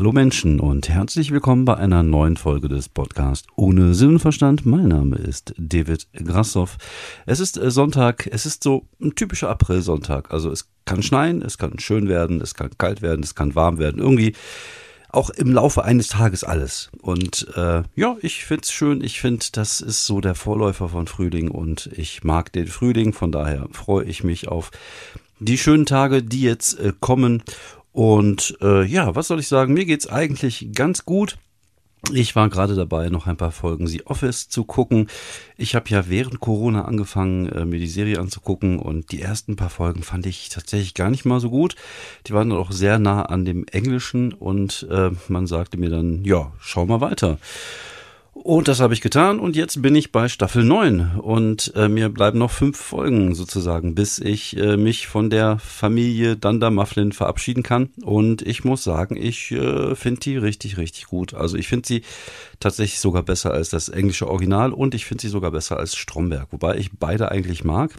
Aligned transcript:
Hallo 0.00 0.12
Menschen 0.12 0.60
und 0.60 0.88
herzlich 0.88 1.30
willkommen 1.30 1.66
bei 1.66 1.76
einer 1.76 2.02
neuen 2.02 2.38
Folge 2.38 2.68
des 2.70 2.88
Podcasts 2.88 3.46
Ohne 3.54 3.92
Sinn. 3.92 4.18
Mein 4.64 4.88
Name 4.88 5.16
ist 5.16 5.52
David 5.58 6.08
Grassoff. 6.14 6.78
Es 7.26 7.38
ist 7.38 7.58
äh, 7.58 7.70
Sonntag, 7.70 8.26
es 8.32 8.46
ist 8.46 8.64
so 8.64 8.86
ein 8.98 9.14
typischer 9.14 9.50
April-Sonntag. 9.50 10.30
Also 10.30 10.50
es 10.50 10.70
kann 10.86 11.02
schneien, 11.02 11.42
es 11.42 11.58
kann 11.58 11.78
schön 11.78 12.08
werden, 12.08 12.40
es 12.40 12.54
kann 12.54 12.70
kalt 12.78 13.02
werden, 13.02 13.22
es 13.22 13.34
kann 13.34 13.54
warm 13.54 13.78
werden. 13.78 14.00
Irgendwie 14.00 14.32
auch 15.10 15.28
im 15.28 15.52
Laufe 15.52 15.84
eines 15.84 16.08
Tages 16.08 16.44
alles. 16.44 16.90
Und 17.02 17.48
äh, 17.54 17.82
ja, 17.94 18.16
ich 18.22 18.46
find's 18.46 18.72
schön. 18.72 19.04
Ich 19.04 19.20
find, 19.20 19.58
das 19.58 19.82
ist 19.82 20.06
so 20.06 20.22
der 20.22 20.34
Vorläufer 20.34 20.88
von 20.88 21.08
Frühling 21.08 21.50
und 21.50 21.90
ich 21.94 22.24
mag 22.24 22.54
den 22.54 22.68
Frühling. 22.68 23.12
Von 23.12 23.32
daher 23.32 23.68
freue 23.72 24.06
ich 24.06 24.24
mich 24.24 24.48
auf 24.48 24.70
die 25.40 25.58
schönen 25.58 25.84
Tage, 25.84 26.22
die 26.22 26.40
jetzt 26.40 26.78
äh, 26.78 26.94
kommen. 27.00 27.42
Und 27.92 28.56
äh, 28.60 28.84
ja, 28.84 29.14
was 29.14 29.28
soll 29.28 29.40
ich 29.40 29.48
sagen? 29.48 29.74
Mir 29.74 29.84
geht's 29.84 30.06
eigentlich 30.06 30.68
ganz 30.74 31.04
gut. 31.04 31.38
Ich 32.12 32.34
war 32.34 32.48
gerade 32.48 32.74
dabei, 32.74 33.10
noch 33.10 33.26
ein 33.26 33.36
paar 33.36 33.52
Folgen 33.52 33.86
The 33.86 34.06
Office 34.06 34.48
zu 34.48 34.64
gucken. 34.64 35.08
Ich 35.58 35.74
habe 35.74 35.90
ja 35.90 36.08
während 36.08 36.40
Corona 36.40 36.86
angefangen, 36.86 37.48
äh, 37.50 37.66
mir 37.66 37.78
die 37.78 37.86
Serie 37.86 38.18
anzugucken 38.18 38.78
und 38.78 39.12
die 39.12 39.20
ersten 39.20 39.54
paar 39.54 39.68
Folgen 39.68 40.02
fand 40.02 40.24
ich 40.24 40.48
tatsächlich 40.48 40.94
gar 40.94 41.10
nicht 41.10 41.26
mal 41.26 41.40
so 41.40 41.50
gut. 41.50 41.76
Die 42.26 42.32
waren 42.32 42.52
auch 42.52 42.72
sehr 42.72 42.98
nah 42.98 43.22
an 43.22 43.44
dem 43.44 43.66
Englischen 43.70 44.32
und 44.32 44.88
äh, 44.90 45.10
man 45.28 45.46
sagte 45.46 45.76
mir 45.76 45.90
dann, 45.90 46.24
ja, 46.24 46.52
schau 46.58 46.86
mal 46.86 47.02
weiter. 47.02 47.38
Und 48.32 48.68
das 48.68 48.80
habe 48.80 48.94
ich 48.94 49.00
getan 49.00 49.40
und 49.40 49.56
jetzt 49.56 49.82
bin 49.82 49.94
ich 49.94 50.12
bei 50.12 50.28
Staffel 50.28 50.64
9 50.64 51.18
und 51.18 51.72
äh, 51.74 51.88
mir 51.88 52.08
bleiben 52.08 52.38
noch 52.38 52.52
fünf 52.52 52.78
Folgen 52.78 53.34
sozusagen, 53.34 53.96
bis 53.96 54.20
ich 54.20 54.56
äh, 54.56 54.76
mich 54.76 55.08
von 55.08 55.30
der 55.30 55.58
Familie 55.58 56.36
Dunder 56.36 56.70
Mufflin 56.70 57.10
verabschieden 57.10 57.64
kann. 57.64 57.90
Und 58.02 58.42
ich 58.42 58.64
muss 58.64 58.84
sagen, 58.84 59.16
ich 59.16 59.50
äh, 59.50 59.96
finde 59.96 60.20
die 60.20 60.36
richtig, 60.36 60.78
richtig 60.78 61.06
gut. 61.06 61.34
Also 61.34 61.56
ich 61.56 61.66
finde 61.66 61.88
sie 61.88 62.02
tatsächlich 62.60 63.00
sogar 63.00 63.24
besser 63.24 63.52
als 63.52 63.68
das 63.68 63.88
englische 63.88 64.28
Original 64.28 64.72
und 64.72 64.94
ich 64.94 65.06
finde 65.06 65.22
sie 65.22 65.28
sogar 65.28 65.50
besser 65.50 65.76
als 65.76 65.96
Stromberg, 65.96 66.48
wobei 66.52 66.76
ich 66.76 66.92
beide 66.98 67.32
eigentlich 67.32 67.64
mag. 67.64 67.96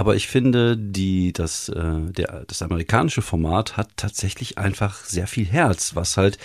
Aber 0.00 0.16
ich 0.16 0.28
finde, 0.28 0.78
die, 0.78 1.34
das, 1.34 1.68
äh, 1.68 2.00
der, 2.10 2.46
das 2.46 2.62
amerikanische 2.62 3.20
Format 3.20 3.76
hat 3.76 3.90
tatsächlich 3.96 4.56
einfach 4.56 5.04
sehr 5.04 5.26
viel 5.26 5.44
Herz, 5.44 5.94
was 5.94 6.16
halt 6.16 6.38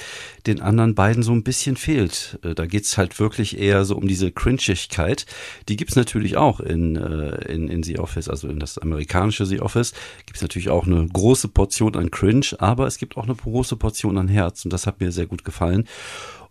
den 0.46 0.60
anderen 0.60 0.94
beiden 0.94 1.24
so 1.24 1.32
ein 1.32 1.42
bisschen 1.42 1.78
fehlt. 1.78 2.38
Äh, 2.44 2.54
da 2.54 2.66
geht's 2.66 2.98
halt 2.98 3.18
wirklich 3.18 3.58
eher 3.58 3.86
so 3.86 3.96
um 3.96 4.10
diese 4.10 4.30
Cringigkeit. 4.30 5.26
Die 5.70 5.78
gibt's 5.78 5.96
natürlich 5.96 6.36
auch 6.36 6.60
in, 6.60 6.98
äh, 6.98 7.50
in, 7.50 7.70
in 7.70 7.82
The 7.82 7.98
Office, 8.00 8.28
also 8.28 8.50
in 8.50 8.60
das 8.60 8.78
amerikanische 8.78 9.46
The 9.46 9.62
Office. 9.62 9.94
Gibt's 10.26 10.42
natürlich 10.42 10.68
auch 10.68 10.86
eine 10.86 11.08
große 11.08 11.48
Portion 11.48 11.96
an 11.96 12.12
Cringe, 12.12 12.48
aber 12.58 12.88
es 12.88 12.98
gibt 12.98 13.16
auch 13.16 13.24
eine 13.24 13.36
große 13.36 13.78
Portion 13.78 14.18
an 14.18 14.28
Herz 14.28 14.66
und 14.66 14.74
das 14.74 14.86
hat 14.86 15.00
mir 15.00 15.14
sehr 15.14 15.28
gut 15.28 15.46
gefallen. 15.46 15.88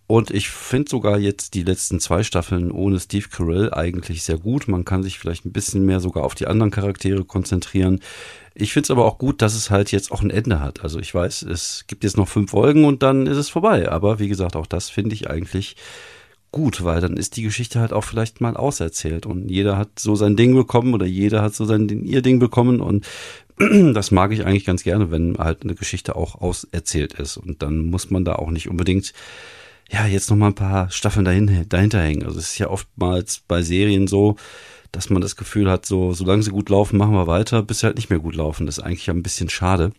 Und 0.06 0.30
ich 0.30 0.50
finde 0.50 0.90
sogar 0.90 1.18
jetzt 1.18 1.54
die 1.54 1.62
letzten 1.62 1.98
zwei 1.98 2.22
Staffeln 2.22 2.70
ohne 2.70 3.00
Steve 3.00 3.28
Carell 3.28 3.72
eigentlich 3.72 4.22
sehr 4.22 4.36
gut. 4.36 4.68
Man 4.68 4.84
kann 4.84 5.02
sich 5.02 5.18
vielleicht 5.18 5.46
ein 5.46 5.52
bisschen 5.52 5.86
mehr 5.86 6.00
sogar 6.00 6.24
auf 6.24 6.34
die 6.34 6.46
anderen 6.46 6.70
Charaktere 6.70 7.24
konzentrieren. 7.24 8.00
Ich 8.54 8.74
finde 8.74 8.84
es 8.84 8.90
aber 8.90 9.06
auch 9.06 9.16
gut, 9.16 9.40
dass 9.40 9.54
es 9.54 9.70
halt 9.70 9.92
jetzt 9.92 10.12
auch 10.12 10.20
ein 10.20 10.30
Ende 10.30 10.60
hat. 10.60 10.82
Also 10.82 10.98
ich 10.98 11.14
weiß, 11.14 11.42
es 11.42 11.84
gibt 11.86 12.04
jetzt 12.04 12.18
noch 12.18 12.28
fünf 12.28 12.50
Folgen 12.50 12.84
und 12.84 13.02
dann 13.02 13.26
ist 13.26 13.38
es 13.38 13.48
vorbei. 13.48 13.90
Aber 13.90 14.18
wie 14.18 14.28
gesagt, 14.28 14.56
auch 14.56 14.66
das 14.66 14.90
finde 14.90 15.14
ich 15.14 15.30
eigentlich 15.30 15.76
gut, 16.52 16.84
weil 16.84 17.00
dann 17.00 17.16
ist 17.16 17.36
die 17.36 17.42
Geschichte 17.42 17.80
halt 17.80 17.92
auch 17.92 18.04
vielleicht 18.04 18.40
mal 18.40 18.56
auserzählt 18.56 19.26
und 19.26 19.48
jeder 19.48 19.76
hat 19.76 19.98
so 19.98 20.14
sein 20.14 20.36
Ding 20.36 20.54
bekommen 20.54 20.94
oder 20.94 21.04
jeder 21.04 21.42
hat 21.42 21.52
so 21.52 21.64
sein 21.64 21.88
ihr 21.88 22.22
Ding 22.22 22.38
bekommen 22.38 22.80
und 22.80 23.04
das 23.58 24.12
mag 24.12 24.30
ich 24.30 24.46
eigentlich 24.46 24.64
ganz 24.64 24.84
gerne, 24.84 25.10
wenn 25.10 25.36
halt 25.36 25.64
eine 25.64 25.74
Geschichte 25.74 26.14
auch 26.14 26.40
auserzählt 26.40 27.14
ist 27.14 27.38
und 27.38 27.62
dann 27.62 27.86
muss 27.86 28.10
man 28.10 28.24
da 28.24 28.36
auch 28.36 28.50
nicht 28.50 28.68
unbedingt 28.68 29.12
ja, 29.90 30.06
jetzt 30.06 30.30
noch 30.30 30.36
mal 30.36 30.48
ein 30.48 30.54
paar 30.54 30.90
Staffeln 30.90 31.24
dahin, 31.24 31.68
dahinter 31.68 32.00
hängen. 32.00 32.24
Also 32.24 32.38
es 32.38 32.52
ist 32.52 32.58
ja 32.58 32.68
oftmals 32.68 33.42
bei 33.46 33.62
Serien 33.62 34.06
so, 34.06 34.36
dass 34.92 35.10
man 35.10 35.22
das 35.22 35.36
Gefühl 35.36 35.70
hat, 35.70 35.86
so, 35.86 36.12
solange 36.12 36.42
sie 36.42 36.50
gut 36.50 36.68
laufen, 36.70 36.96
machen 36.96 37.14
wir 37.14 37.26
weiter, 37.26 37.62
bis 37.62 37.80
sie 37.80 37.86
halt 37.86 37.96
nicht 37.96 38.10
mehr 38.10 38.20
gut 38.20 38.36
laufen. 38.36 38.66
Das 38.66 38.78
ist 38.78 38.84
eigentlich 38.84 39.10
ein 39.10 39.22
bisschen 39.22 39.48
schade. 39.48 39.92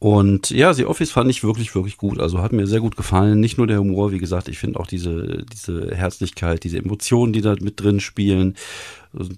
Und 0.00 0.50
ja, 0.50 0.72
The 0.72 0.86
Office 0.86 1.10
fand 1.10 1.28
ich 1.28 1.42
wirklich, 1.42 1.74
wirklich 1.74 1.96
gut. 1.96 2.20
Also 2.20 2.40
hat 2.40 2.52
mir 2.52 2.68
sehr 2.68 2.80
gut 2.80 2.96
gefallen. 2.96 3.40
Nicht 3.40 3.58
nur 3.58 3.66
der 3.66 3.80
Humor, 3.80 4.12
wie 4.12 4.18
gesagt, 4.18 4.46
ich 4.46 4.58
finde 4.58 4.78
auch 4.78 4.86
diese, 4.86 5.44
diese 5.52 5.94
Herzlichkeit, 5.94 6.62
diese 6.62 6.78
Emotionen, 6.78 7.32
die 7.32 7.40
da 7.40 7.56
mit 7.60 7.80
drin 7.80 7.98
spielen. 7.98 8.54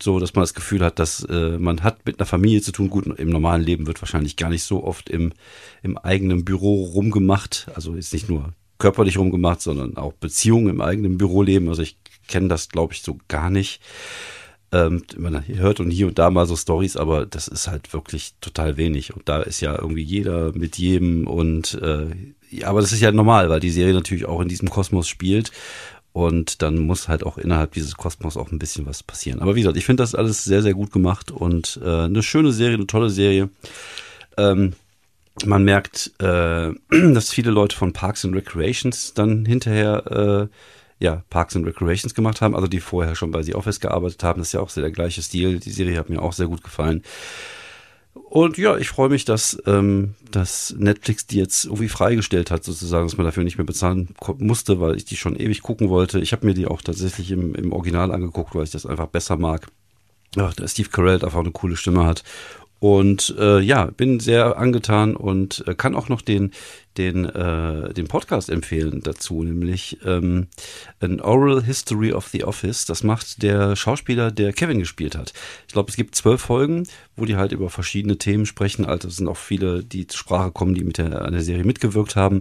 So, 0.02 0.18
dass 0.18 0.34
man 0.34 0.42
das 0.42 0.52
Gefühl 0.52 0.84
hat, 0.84 0.98
dass 0.98 1.24
äh, 1.24 1.56
man 1.58 1.82
hat 1.82 2.04
mit 2.04 2.20
einer 2.20 2.26
Familie 2.26 2.60
zu 2.60 2.72
tun. 2.72 2.90
Gut, 2.90 3.06
im 3.06 3.30
normalen 3.30 3.62
Leben 3.62 3.86
wird 3.86 4.02
wahrscheinlich 4.02 4.36
gar 4.36 4.50
nicht 4.50 4.64
so 4.64 4.84
oft 4.84 5.08
im, 5.08 5.32
im 5.82 5.96
eigenen 5.96 6.44
Büro 6.44 6.84
rumgemacht. 6.84 7.68
Also 7.74 7.94
ist 7.94 8.12
nicht 8.12 8.28
nur 8.28 8.52
körperlich 8.80 9.18
rumgemacht, 9.18 9.60
sondern 9.60 9.96
auch 9.96 10.12
Beziehungen 10.14 10.68
im 10.68 10.80
eigenen 10.80 11.18
Büroleben. 11.18 11.68
Also 11.68 11.82
ich 11.82 11.96
kenne 12.26 12.48
das, 12.48 12.68
glaube 12.68 12.94
ich, 12.94 13.02
so 13.02 13.18
gar 13.28 13.50
nicht. 13.50 13.80
Ähm, 14.72 15.02
man 15.16 15.46
hört 15.46 15.80
und 15.80 15.90
hier 15.90 16.06
und 16.06 16.18
da 16.18 16.30
mal 16.30 16.46
so 16.46 16.56
Stories, 16.56 16.96
aber 16.96 17.26
das 17.26 17.48
ist 17.48 17.68
halt 17.68 17.92
wirklich 17.92 18.34
total 18.40 18.76
wenig. 18.76 19.14
Und 19.14 19.28
da 19.28 19.42
ist 19.42 19.60
ja 19.60 19.76
irgendwie 19.76 20.02
jeder 20.02 20.52
mit 20.52 20.78
jedem 20.78 21.26
und 21.26 21.74
äh, 21.74 22.06
ja, 22.50 22.68
aber 22.68 22.80
das 22.80 22.92
ist 22.92 23.00
ja 23.00 23.12
normal, 23.12 23.48
weil 23.48 23.60
die 23.60 23.70
Serie 23.70 23.94
natürlich 23.94 24.26
auch 24.26 24.40
in 24.40 24.48
diesem 24.48 24.70
Kosmos 24.70 25.08
spielt. 25.08 25.52
Und 26.12 26.62
dann 26.62 26.78
muss 26.78 27.08
halt 27.08 27.24
auch 27.24 27.38
innerhalb 27.38 27.72
dieses 27.72 27.94
Kosmos 27.94 28.36
auch 28.36 28.50
ein 28.50 28.58
bisschen 28.58 28.84
was 28.84 29.04
passieren. 29.04 29.38
Aber 29.40 29.54
wie 29.54 29.60
gesagt, 29.60 29.76
ich 29.76 29.84
finde 29.84 30.02
das 30.02 30.16
alles 30.16 30.42
sehr, 30.42 30.60
sehr 30.60 30.74
gut 30.74 30.90
gemacht 30.90 31.30
und 31.30 31.78
äh, 31.84 31.88
eine 31.88 32.24
schöne 32.24 32.50
Serie, 32.50 32.74
eine 32.76 32.88
tolle 32.88 33.10
Serie. 33.10 33.48
Ähm, 34.36 34.72
man 35.44 35.64
merkt, 35.64 36.12
äh, 36.20 36.72
dass 36.90 37.30
viele 37.30 37.50
Leute 37.50 37.76
von 37.76 37.92
Parks 37.92 38.24
and 38.24 38.34
Recreations 38.34 39.14
dann 39.14 39.44
hinterher 39.46 40.48
äh, 40.50 41.04
ja, 41.04 41.24
Parks 41.30 41.56
and 41.56 41.66
Recreations 41.66 42.14
gemacht 42.14 42.42
haben, 42.42 42.54
also 42.54 42.68
die 42.68 42.80
vorher 42.80 43.14
schon 43.14 43.30
bei 43.30 43.42
The 43.42 43.54
Office 43.54 43.80
gearbeitet 43.80 44.22
haben. 44.22 44.38
Das 44.38 44.48
ist 44.48 44.52
ja 44.52 44.60
auch 44.60 44.68
sehr 44.68 44.82
der 44.82 44.92
gleiche 44.92 45.22
Stil. 45.22 45.58
Die 45.58 45.70
Serie 45.70 45.98
hat 45.98 46.10
mir 46.10 46.20
auch 46.20 46.34
sehr 46.34 46.46
gut 46.46 46.62
gefallen. 46.62 47.02
Und 48.12 48.58
ja, 48.58 48.76
ich 48.76 48.88
freue 48.88 49.08
mich, 49.08 49.24
dass, 49.24 49.60
ähm, 49.66 50.14
dass 50.30 50.74
Netflix 50.76 51.26
die 51.26 51.38
jetzt 51.38 51.64
irgendwie 51.64 51.88
freigestellt 51.88 52.50
hat, 52.50 52.64
sozusagen, 52.64 53.06
dass 53.06 53.16
man 53.16 53.24
dafür 53.24 53.44
nicht 53.44 53.56
mehr 53.56 53.66
bezahlen 53.66 54.14
musste, 54.38 54.80
weil 54.80 54.96
ich 54.96 55.04
die 55.04 55.16
schon 55.16 55.36
ewig 55.36 55.62
gucken 55.62 55.88
wollte. 55.88 56.20
Ich 56.20 56.32
habe 56.32 56.46
mir 56.46 56.54
die 56.54 56.66
auch 56.66 56.82
tatsächlich 56.82 57.30
im, 57.30 57.54
im 57.54 57.72
Original 57.72 58.12
angeguckt, 58.12 58.54
weil 58.54 58.64
ich 58.64 58.70
das 58.70 58.84
einfach 58.84 59.06
besser 59.06 59.36
mag. 59.36 59.68
Ja, 60.36 60.50
der 60.50 60.68
Steve 60.68 60.90
Carell 60.90 61.24
einfach 61.24 61.40
eine 61.40 61.50
coole 61.50 61.76
Stimme 61.76 62.04
hat 62.04 62.24
und 62.80 63.36
äh, 63.38 63.60
ja, 63.60 63.84
bin 63.84 64.20
sehr 64.20 64.58
angetan 64.58 65.14
und 65.14 65.62
äh, 65.66 65.74
kann 65.74 65.94
auch 65.94 66.08
noch 66.08 66.22
den, 66.22 66.50
den, 66.96 67.26
äh, 67.26 67.92
den 67.92 68.08
Podcast 68.08 68.48
empfehlen 68.48 69.02
dazu, 69.04 69.42
nämlich 69.42 69.98
ähm, 70.04 70.48
An 70.98 71.20
Oral 71.20 71.62
History 71.62 72.12
of 72.12 72.28
the 72.28 72.42
Office. 72.44 72.86
Das 72.86 73.04
macht 73.04 73.42
der 73.42 73.76
Schauspieler, 73.76 74.30
der 74.30 74.54
Kevin 74.54 74.78
gespielt 74.78 75.14
hat. 75.14 75.34
Ich 75.68 75.74
glaube, 75.74 75.90
es 75.90 75.96
gibt 75.96 76.14
zwölf 76.14 76.40
Folgen, 76.40 76.88
wo 77.16 77.26
die 77.26 77.36
halt 77.36 77.52
über 77.52 77.68
verschiedene 77.68 78.16
Themen 78.16 78.46
sprechen. 78.46 78.86
Also 78.86 79.08
es 79.08 79.16
sind 79.16 79.28
auch 79.28 79.36
viele, 79.36 79.84
die 79.84 80.06
zur 80.06 80.18
Sprache 80.18 80.50
kommen, 80.50 80.74
die 80.74 80.82
mit 80.82 80.96
der, 80.96 81.22
an 81.22 81.32
der 81.32 81.42
Serie 81.42 81.64
mitgewirkt 81.64 82.16
haben 82.16 82.40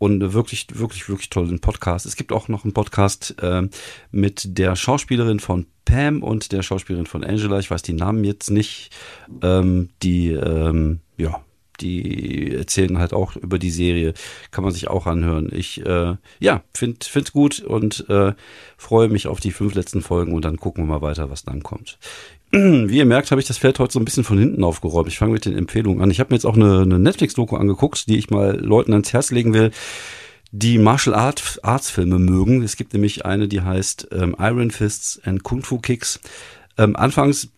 und 0.00 0.32
wirklich, 0.32 0.66
wirklich, 0.72 1.10
wirklich 1.10 1.28
tollen 1.28 1.60
Podcast. 1.60 2.06
Es 2.06 2.16
gibt 2.16 2.32
auch 2.32 2.48
noch 2.48 2.64
einen 2.64 2.72
Podcast 2.72 3.34
äh, 3.42 3.68
mit 4.10 4.56
der 4.58 4.74
Schauspielerin 4.74 5.40
von 5.40 5.66
Pam 5.84 6.22
und 6.22 6.52
der 6.52 6.62
Schauspielerin 6.62 7.04
von 7.04 7.22
Angela. 7.22 7.58
Ich 7.58 7.70
weiß 7.70 7.82
die 7.82 7.92
Namen 7.92 8.24
jetzt 8.24 8.50
nicht. 8.50 8.96
Ähm, 9.42 9.90
die, 10.02 10.30
ähm, 10.30 11.00
ja, 11.18 11.42
die 11.80 12.54
erzählen 12.54 12.98
halt 12.98 13.12
auch 13.12 13.36
über 13.36 13.58
die 13.58 13.70
Serie. 13.70 14.14
Kann 14.50 14.64
man 14.64 14.72
sich 14.72 14.88
auch 14.88 15.06
anhören. 15.06 15.50
Ich, 15.52 15.84
äh, 15.84 16.14
ja, 16.38 16.62
finde 16.74 16.98
es 17.00 17.32
gut 17.32 17.60
und 17.60 18.08
äh, 18.08 18.32
freue 18.76 19.08
mich 19.08 19.26
auf 19.26 19.40
die 19.40 19.52
fünf 19.52 19.74
letzten 19.74 20.02
Folgen 20.02 20.34
und 20.34 20.44
dann 20.44 20.56
gucken 20.56 20.84
wir 20.84 20.94
mal 20.94 21.02
weiter, 21.02 21.30
was 21.30 21.44
dann 21.44 21.62
kommt. 21.62 21.98
Wie 22.52 22.96
ihr 22.96 23.04
merkt, 23.04 23.30
habe 23.30 23.40
ich 23.40 23.46
das 23.46 23.58
Feld 23.58 23.78
heute 23.78 23.92
so 23.92 24.00
ein 24.00 24.04
bisschen 24.04 24.24
von 24.24 24.38
hinten 24.38 24.64
aufgeräumt. 24.64 25.08
Ich 25.08 25.18
fange 25.18 25.32
mit 25.32 25.44
den 25.44 25.56
Empfehlungen 25.56 26.02
an. 26.02 26.10
Ich 26.10 26.18
habe 26.18 26.32
mir 26.32 26.36
jetzt 26.36 26.46
auch 26.46 26.56
eine, 26.56 26.80
eine 26.82 26.98
Netflix-Doku 26.98 27.56
angeguckt, 27.56 28.08
die 28.08 28.18
ich 28.18 28.30
mal 28.30 28.58
Leuten 28.58 28.92
ans 28.92 29.12
Herz 29.12 29.30
legen 29.30 29.54
will, 29.54 29.70
die 30.52 30.78
Martial 30.78 31.14
Art, 31.14 31.60
Arts 31.62 31.90
Filme 31.90 32.18
mögen. 32.18 32.62
Es 32.62 32.76
gibt 32.76 32.92
nämlich 32.92 33.24
eine, 33.24 33.46
die 33.46 33.60
heißt 33.60 34.08
ähm, 34.12 34.34
Iron 34.38 34.72
Fists 34.72 35.20
and 35.24 35.44
Kung 35.44 35.62
Fu 35.62 35.78
Kicks. 35.78 36.20
Ähm, 36.76 36.96
anfangs 36.96 37.50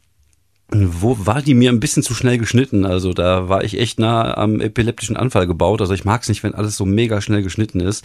wo 0.75 1.19
war 1.27 1.43
die 1.43 1.55
mir 1.55 1.71
ein 1.71 1.81
bisschen 1.81 2.03
zu 2.03 2.15
schnell 2.15 2.39
geschnitten? 2.39 2.87
Also 2.87 3.13
da 3.13 3.49
war 3.49 3.65
ich 3.65 3.79
echt 3.79 3.99
nah 3.99 4.37
am 4.37 4.61
epileptischen 4.61 5.17
Anfall 5.17 5.47
gebaut. 5.47 5.81
Also 5.81 5.93
ich 5.93 6.05
mag 6.05 6.23
es 6.23 6.29
nicht, 6.29 6.43
wenn 6.43 6.55
alles 6.55 6.77
so 6.77 6.87
mega 6.87 7.21
schnell 7.21 7.43
geschnitten 7.43 7.81
ist. 7.81 8.05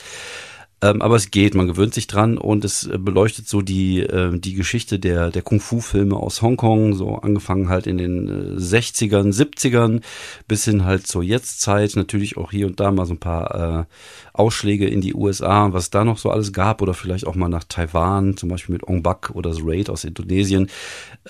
Ähm, 0.80 1.02
aber 1.02 1.16
es 1.16 1.32
geht, 1.32 1.56
man 1.56 1.66
gewöhnt 1.66 1.96
sich 1.96 2.06
dran 2.06 2.38
und 2.38 2.64
es 2.64 2.86
äh, 2.86 3.00
beleuchtet 3.00 3.48
so 3.48 3.62
die, 3.62 4.02
äh, 4.02 4.38
die 4.38 4.54
Geschichte 4.54 5.00
der, 5.00 5.32
der 5.32 5.42
Kung-Fu-Filme 5.42 6.16
aus 6.16 6.44
Hongkong, 6.44 6.94
so 6.94 7.16
angefangen 7.16 7.68
halt 7.68 7.88
in 7.88 7.98
den 7.98 8.28
äh, 8.28 8.60
60ern, 8.60 9.34
70ern 9.34 10.02
bis 10.48 10.66
hin 10.66 10.86
halt 10.86 11.08
zur 11.08 11.24
Jetztzeit. 11.24 11.96
Natürlich 11.96 12.38
auch 12.38 12.52
hier 12.52 12.68
und 12.68 12.80
da 12.80 12.92
mal 12.92 13.08
so 13.08 13.16
ein 13.16 13.20
paar 13.20 13.80
äh, 13.80 13.86
Ausschläge 14.34 14.88
in 14.88 15.02
die 15.02 15.16
USA, 15.16 15.74
was 15.74 15.90
da 15.90 16.04
noch 16.04 16.20
so 16.20 16.30
alles 16.30 16.54
gab 16.54 16.84
oder 16.84 16.94
vielleicht 16.94 17.26
auch 17.26 17.34
mal 17.34 17.50
nach 17.50 17.64
Taiwan, 17.64 18.38
zum 18.38 18.50
Beispiel 18.50 18.74
mit 18.74 18.88
Ong 18.88 19.02
Bak 19.02 19.32
oder 19.34 19.54
The 19.54 19.64
Raid 19.66 19.90
aus 19.90 20.04
Indonesien. 20.04 20.70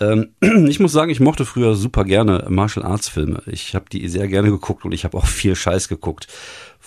Ähm, 0.01 0.31
ich 0.67 0.81
muss 0.81 0.91
sagen, 0.91 1.09
ich 1.09 1.21
mochte 1.21 1.45
früher 1.45 1.75
super 1.75 2.03
gerne 2.03 2.45
Martial 2.49 2.85
Arts 2.85 3.07
Filme. 3.07 3.41
Ich 3.45 3.75
habe 3.75 3.85
die 3.89 4.09
sehr 4.09 4.27
gerne 4.27 4.49
geguckt 4.49 4.83
und 4.83 4.91
ich 4.91 5.05
habe 5.05 5.17
auch 5.17 5.25
viel 5.25 5.55
Scheiß 5.55 5.87
geguckt 5.87 6.27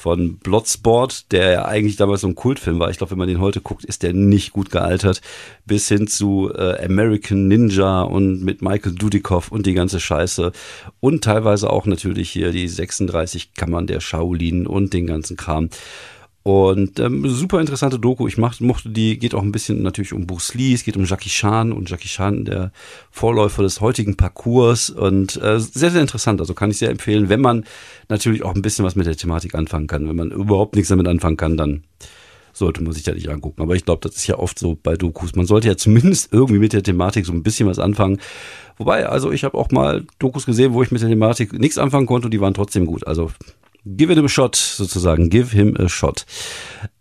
von 0.00 0.38
Bloodsport, 0.38 1.30
der 1.30 1.50
ja 1.50 1.64
eigentlich 1.66 1.96
damals 1.96 2.22
so 2.22 2.26
ein 2.28 2.34
Kultfilm 2.34 2.78
war. 2.78 2.88
Ich 2.88 2.96
glaube, 2.96 3.10
wenn 3.10 3.18
man 3.18 3.28
den 3.28 3.40
heute 3.40 3.60
guckt, 3.60 3.84
ist 3.84 4.02
der 4.02 4.14
nicht 4.14 4.52
gut 4.52 4.70
gealtert. 4.70 5.20
Bis 5.66 5.88
hin 5.88 6.06
zu 6.06 6.50
äh, 6.54 6.82
American 6.82 7.48
Ninja 7.48 8.00
und 8.00 8.42
mit 8.42 8.62
Michael 8.62 8.94
Dudikoff 8.94 9.52
und 9.52 9.66
die 9.66 9.74
ganze 9.74 10.00
Scheiße. 10.00 10.52
Und 11.00 11.22
teilweise 11.22 11.68
auch 11.68 11.84
natürlich 11.84 12.30
hier 12.30 12.50
die 12.50 12.66
36 12.66 13.52
Kammern 13.52 13.86
der 13.86 14.00
Shaolin 14.00 14.66
und 14.66 14.94
den 14.94 15.06
ganzen 15.06 15.36
Kram. 15.36 15.68
Und 16.42 16.98
ähm, 17.00 17.28
super 17.28 17.60
interessante 17.60 17.98
Doku. 17.98 18.26
Ich 18.26 18.38
mach, 18.38 18.58
mochte 18.60 18.88
die, 18.88 19.18
geht 19.18 19.34
auch 19.34 19.42
ein 19.42 19.52
bisschen 19.52 19.82
natürlich 19.82 20.14
um 20.14 20.26
Bruce 20.26 20.54
Lee, 20.54 20.72
es 20.72 20.84
geht 20.84 20.96
um 20.96 21.04
Jackie 21.04 21.28
Chan 21.28 21.70
und 21.70 21.90
Jackie 21.90 22.08
Chan, 22.08 22.46
der 22.46 22.72
Vorläufer 23.10 23.62
des 23.62 23.82
heutigen 23.82 24.16
Parcours. 24.16 24.88
Und 24.88 25.36
äh, 25.36 25.60
sehr, 25.60 25.90
sehr 25.90 26.00
interessant. 26.00 26.40
Also 26.40 26.54
kann 26.54 26.70
ich 26.70 26.78
sehr 26.78 26.90
empfehlen, 26.90 27.28
wenn 27.28 27.42
man 27.42 27.64
natürlich 28.08 28.42
auch 28.42 28.54
ein 28.54 28.62
bisschen 28.62 28.84
was 28.84 28.96
mit 28.96 29.06
der 29.06 29.16
Thematik 29.16 29.54
anfangen 29.54 29.86
kann. 29.86 30.08
Wenn 30.08 30.16
man 30.16 30.30
überhaupt 30.30 30.76
nichts 30.76 30.88
damit 30.88 31.08
anfangen 31.08 31.36
kann, 31.36 31.58
dann 31.58 31.84
sollte 32.52 32.82
man 32.82 32.92
sich 32.92 33.02
da 33.02 33.12
nicht 33.12 33.28
angucken. 33.28 33.60
Aber 33.60 33.74
ich 33.74 33.84
glaube, 33.84 34.00
das 34.06 34.16
ist 34.16 34.26
ja 34.26 34.38
oft 34.38 34.58
so 34.58 34.78
bei 34.82 34.96
Dokus. 34.96 35.34
Man 35.34 35.46
sollte 35.46 35.68
ja 35.68 35.76
zumindest 35.76 36.32
irgendwie 36.32 36.58
mit 36.58 36.72
der 36.72 36.82
Thematik 36.82 37.26
so 37.26 37.32
ein 37.32 37.42
bisschen 37.42 37.68
was 37.68 37.78
anfangen. 37.78 38.18
Wobei, 38.78 39.06
also 39.06 39.30
ich 39.30 39.44
habe 39.44 39.58
auch 39.58 39.70
mal 39.70 40.06
Dokus 40.18 40.46
gesehen, 40.46 40.72
wo 40.72 40.82
ich 40.82 40.90
mit 40.90 41.02
der 41.02 41.08
Thematik 41.10 41.52
nichts 41.52 41.76
anfangen 41.76 42.06
konnte 42.06 42.28
und 42.28 42.30
die 42.32 42.40
waren 42.40 42.54
trotzdem 42.54 42.86
gut. 42.86 43.06
Also 43.06 43.30
Give 43.84 44.12
it 44.12 44.18
a 44.18 44.28
shot, 44.28 44.56
sozusagen. 44.56 45.30
Give 45.30 45.52
him 45.52 45.76
a 45.78 45.88
shot. 45.88 46.26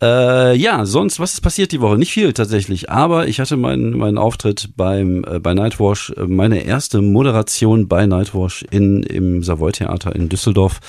Äh, 0.01 0.55
ja, 0.55 0.85
sonst, 0.85 1.19
was 1.19 1.33
ist 1.33 1.41
passiert 1.41 1.71
die 1.71 1.81
Woche? 1.81 1.97
Nicht 1.97 2.13
viel 2.13 2.31
tatsächlich, 2.33 2.89
aber 2.89 3.27
ich 3.27 3.39
hatte 3.39 3.57
meinen 3.57 3.97
meinen 3.97 4.17
Auftritt 4.17 4.69
beim 4.77 5.25
äh, 5.25 5.39
bei 5.39 5.53
Nightwash, 5.53 6.11
äh, 6.11 6.25
meine 6.25 6.63
erste 6.63 7.01
Moderation 7.01 7.87
bei 7.87 8.05
Nightwash 8.05 8.65
in 8.71 9.03
im 9.03 9.43
Savoy 9.43 9.73
Theater 9.73 10.15
in 10.15 10.29
Düsseldorf 10.29 10.79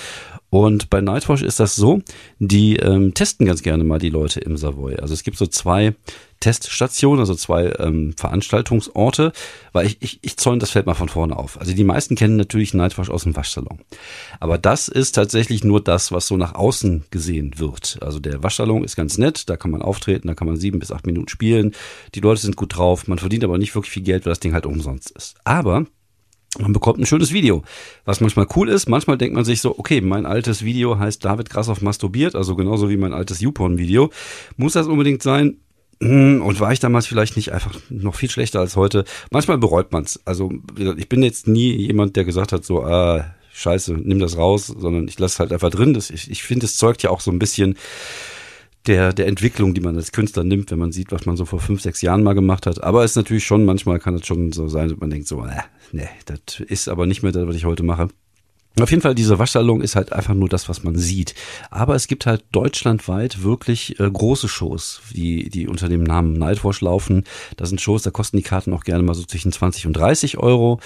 und 0.50 0.91
bei 0.91 1.00
Nightwash 1.00 1.43
ist 1.43 1.61
das 1.61 1.76
so, 1.76 2.02
die 2.41 2.76
ähm, 2.76 3.14
testen 3.14 3.47
ganz 3.47 3.62
gerne 3.62 3.85
mal 3.85 4.00
die 4.00 4.11
Leute 4.11 4.41
im 4.41 4.56
Savoy. 4.56 4.97
Also 4.97 5.14
es 5.14 5.23
gibt 5.23 5.38
so 5.38 5.47
zwei 5.47 5.94
Teststationen, 6.41 7.20
also 7.20 7.35
zwei 7.35 7.73
ähm, 7.79 8.14
Veranstaltungsorte, 8.17 9.32
weil 9.73 9.87
ich, 9.87 9.99
ich, 10.00 10.19
ich 10.23 10.37
zäune 10.38 10.58
das 10.58 10.70
Feld 10.70 10.87
mal 10.87 10.94
von 10.94 11.08
vorne 11.08 11.37
auf. 11.37 11.61
Also 11.61 11.73
die 11.73 11.85
meisten 11.85 12.17
kennen 12.17 12.37
natürlich 12.37 12.75
Nightwash 12.75 13.11
aus 13.11 13.23
dem 13.23 13.37
Waschsalon. 13.37 13.79
Aber 14.41 14.58
das 14.58 14.88
ist 14.88 15.12
tatsächlich 15.12 15.62
nur 15.62 15.81
das, 15.82 16.11
was 16.11 16.26
so 16.26 16.37
nach 16.37 16.55
außen 16.55 17.05
gesehen 17.11 17.58
wird. 17.58 17.99
Also 18.00 18.19
der 18.19 18.43
Waschsalon 18.43 18.82
ist 18.82 18.97
ganz 18.97 19.19
nett, 19.19 19.49
da 19.49 19.56
kann 19.56 19.70
man 19.70 19.82
auftreten, 19.82 20.26
da 20.26 20.35
kann 20.35 20.49
man 20.49 20.56
sieben 20.56 20.81
bis 20.81 20.91
acht 20.91 21.06
Minuten 21.06 21.29
spielen. 21.29 21.73
Die 22.14 22.20
Leute 22.20 22.41
sind 22.41 22.56
gut 22.56 22.76
drauf, 22.76 23.06
man 23.06 23.19
verdient 23.19 23.44
aber 23.44 23.58
nicht 23.58 23.75
wirklich 23.76 23.93
viel 23.93 24.02
Geld, 24.02 24.25
weil 24.26 24.32
das 24.32 24.41
Ding 24.41 24.55
halt 24.55 24.67
umsonst 24.67 25.11
ist. 25.11 25.37
Aber 25.44 25.85
man 26.58 26.73
bekommt 26.73 26.99
ein 26.99 27.06
schönes 27.06 27.32
Video, 27.32 27.62
was 28.05 28.20
manchmal 28.20 28.47
cool 28.56 28.69
ist. 28.69 28.88
Manchmal 28.88 29.17
denkt 29.19 29.35
man 29.35 29.44
sich 29.44 29.61
so, 29.61 29.79
okay, 29.79 30.00
mein 30.00 30.26
altes 30.26 30.64
Video 30.64 30.99
heißt 30.99 31.25
David 31.25 31.49
Grassoff 31.49 31.81
masturbiert, 31.81 32.35
also 32.35 32.56
genauso 32.56 32.91
wie 32.91 32.97
mein 32.97 33.12
altes 33.12 33.41
YouPorn-Video. 33.41 34.11
Muss 34.56 34.73
das 34.73 34.88
unbedingt 34.88 35.23
sein? 35.23 35.58
Hm, 36.02 36.43
und 36.43 36.58
war 36.61 36.73
ich 36.73 36.81
damals 36.81 37.06
vielleicht 37.06 37.37
nicht 37.37 37.52
einfach 37.52 37.79
noch 37.88 38.14
viel 38.14 38.31
schlechter 38.31 38.58
als 38.58 38.75
heute? 38.75 39.05
Manchmal 39.31 39.58
bereut 39.58 39.93
man's. 39.93 40.19
Also 40.25 40.50
ich 40.97 41.08
bin 41.08 41.23
jetzt 41.23 41.47
nie 41.47 41.73
jemand, 41.73 42.17
der 42.17 42.25
gesagt 42.25 42.52
hat, 42.52 42.64
so, 42.64 42.82
ah, 42.82 43.26
scheiße, 43.52 43.93
nimm 43.93 44.19
das 44.19 44.37
raus, 44.37 44.67
sondern 44.67 45.06
ich 45.06 45.19
lasse 45.19 45.35
es 45.35 45.41
halt 45.41 45.52
einfach 45.52 45.70
drin. 45.70 45.94
Das, 45.94 46.11
ich 46.11 46.31
ich 46.31 46.43
finde, 46.43 46.67
es 46.67 46.76
zeugt 46.76 47.02
ja 47.02 47.11
auch 47.11 47.20
so 47.20 47.31
ein 47.31 47.38
bisschen 47.38 47.76
der, 48.86 49.12
der 49.12 49.26
Entwicklung, 49.26 49.74
die 49.74 49.80
man 49.80 49.96
als 49.96 50.12
Künstler 50.12 50.44
nimmt, 50.44 50.70
wenn 50.70 50.78
man 50.78 50.92
sieht, 50.92 51.12
was 51.12 51.26
man 51.26 51.36
so 51.36 51.44
vor 51.44 51.60
fünf, 51.60 51.80
sechs 51.82 52.02
Jahren 52.02 52.22
mal 52.22 52.34
gemacht 52.34 52.66
hat. 52.66 52.82
Aber 52.82 53.04
es 53.04 53.12
ist 53.12 53.16
natürlich 53.16 53.44
schon, 53.44 53.64
manchmal 53.64 53.98
kann 53.98 54.14
es 54.14 54.26
schon 54.26 54.52
so 54.52 54.68
sein, 54.68 54.88
dass 54.88 54.98
man 54.98 55.10
denkt 55.10 55.28
so, 55.28 55.44
äh, 55.44 55.62
nee, 55.92 56.08
das 56.26 56.60
ist 56.60 56.88
aber 56.88 57.06
nicht 57.06 57.22
mehr 57.22 57.32
das, 57.32 57.46
was 57.46 57.56
ich 57.56 57.64
heute 57.64 57.82
mache. 57.82 58.08
Auf 58.78 58.90
jeden 58.90 59.02
Fall, 59.02 59.17
diese 59.17 59.38
Waschsalon 59.38 59.81
ist 59.81 59.96
halt 59.96 60.12
einfach 60.12 60.32
nur 60.32 60.49
das, 60.49 60.69
was 60.69 60.84
man 60.84 60.96
sieht. 60.96 61.34
Aber 61.70 61.96
es 61.96 62.06
gibt 62.06 62.25
halt 62.25 62.44
deutschlandweit 62.52 63.43
wirklich 63.43 63.99
äh, 63.99 64.08
große 64.08 64.49
Shows, 64.49 65.02
die, 65.11 65.50
die 65.50 65.67
unter 65.67 65.88
dem 65.88 66.05
Namen 66.05 66.34
Nightwash 66.34 66.81
laufen. 66.81 67.25
Das 67.56 67.69
sind 67.69 67.81
Shows, 67.81 68.02
da 68.02 68.11
kosten 68.11 68.37
die 68.37 68.44
Karten 68.44 68.72
auch 68.72 68.84
gerne 68.84 69.02
mal 69.02 69.14
so 69.14 69.25
zwischen 69.25 69.50
20 69.50 69.88
und 69.88 69.94
30 69.94 70.38
Euro. 70.38 70.78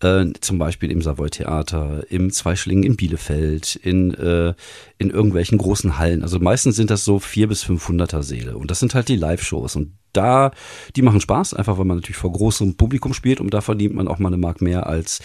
Äh, 0.00 0.26
zum 0.40 0.58
Beispiel 0.58 0.90
im 0.90 1.00
Savoy 1.00 1.30
Theater, 1.30 2.02
im 2.10 2.32
Zweischlingen 2.32 2.82
in 2.82 2.96
Bielefeld, 2.96 3.76
in, 3.76 4.12
äh, 4.14 4.54
in 4.98 5.10
irgendwelchen 5.10 5.58
großen 5.58 5.96
Hallen. 5.96 6.24
Also 6.24 6.40
meistens 6.40 6.74
sind 6.74 6.90
das 6.90 7.04
so 7.04 7.20
vier 7.20 7.46
bis 7.46 7.64
500er 7.64 8.24
Seele. 8.24 8.58
Und 8.58 8.72
das 8.72 8.80
sind 8.80 8.94
halt 8.94 9.08
die 9.08 9.16
Live-Shows. 9.16 9.76
Und 9.76 9.92
da, 10.12 10.50
die 10.96 11.02
machen 11.02 11.20
Spaß, 11.20 11.54
einfach 11.54 11.78
weil 11.78 11.84
man 11.84 11.98
natürlich 11.98 12.16
vor 12.16 12.32
großem 12.32 12.76
Publikum 12.76 13.14
spielt 13.14 13.40
und 13.40 13.54
da 13.54 13.60
verdient 13.60 13.94
man 13.94 14.08
auch 14.08 14.18
mal 14.18 14.28
eine 14.28 14.38
Mark 14.38 14.60
mehr 14.60 14.86
als, 14.86 15.20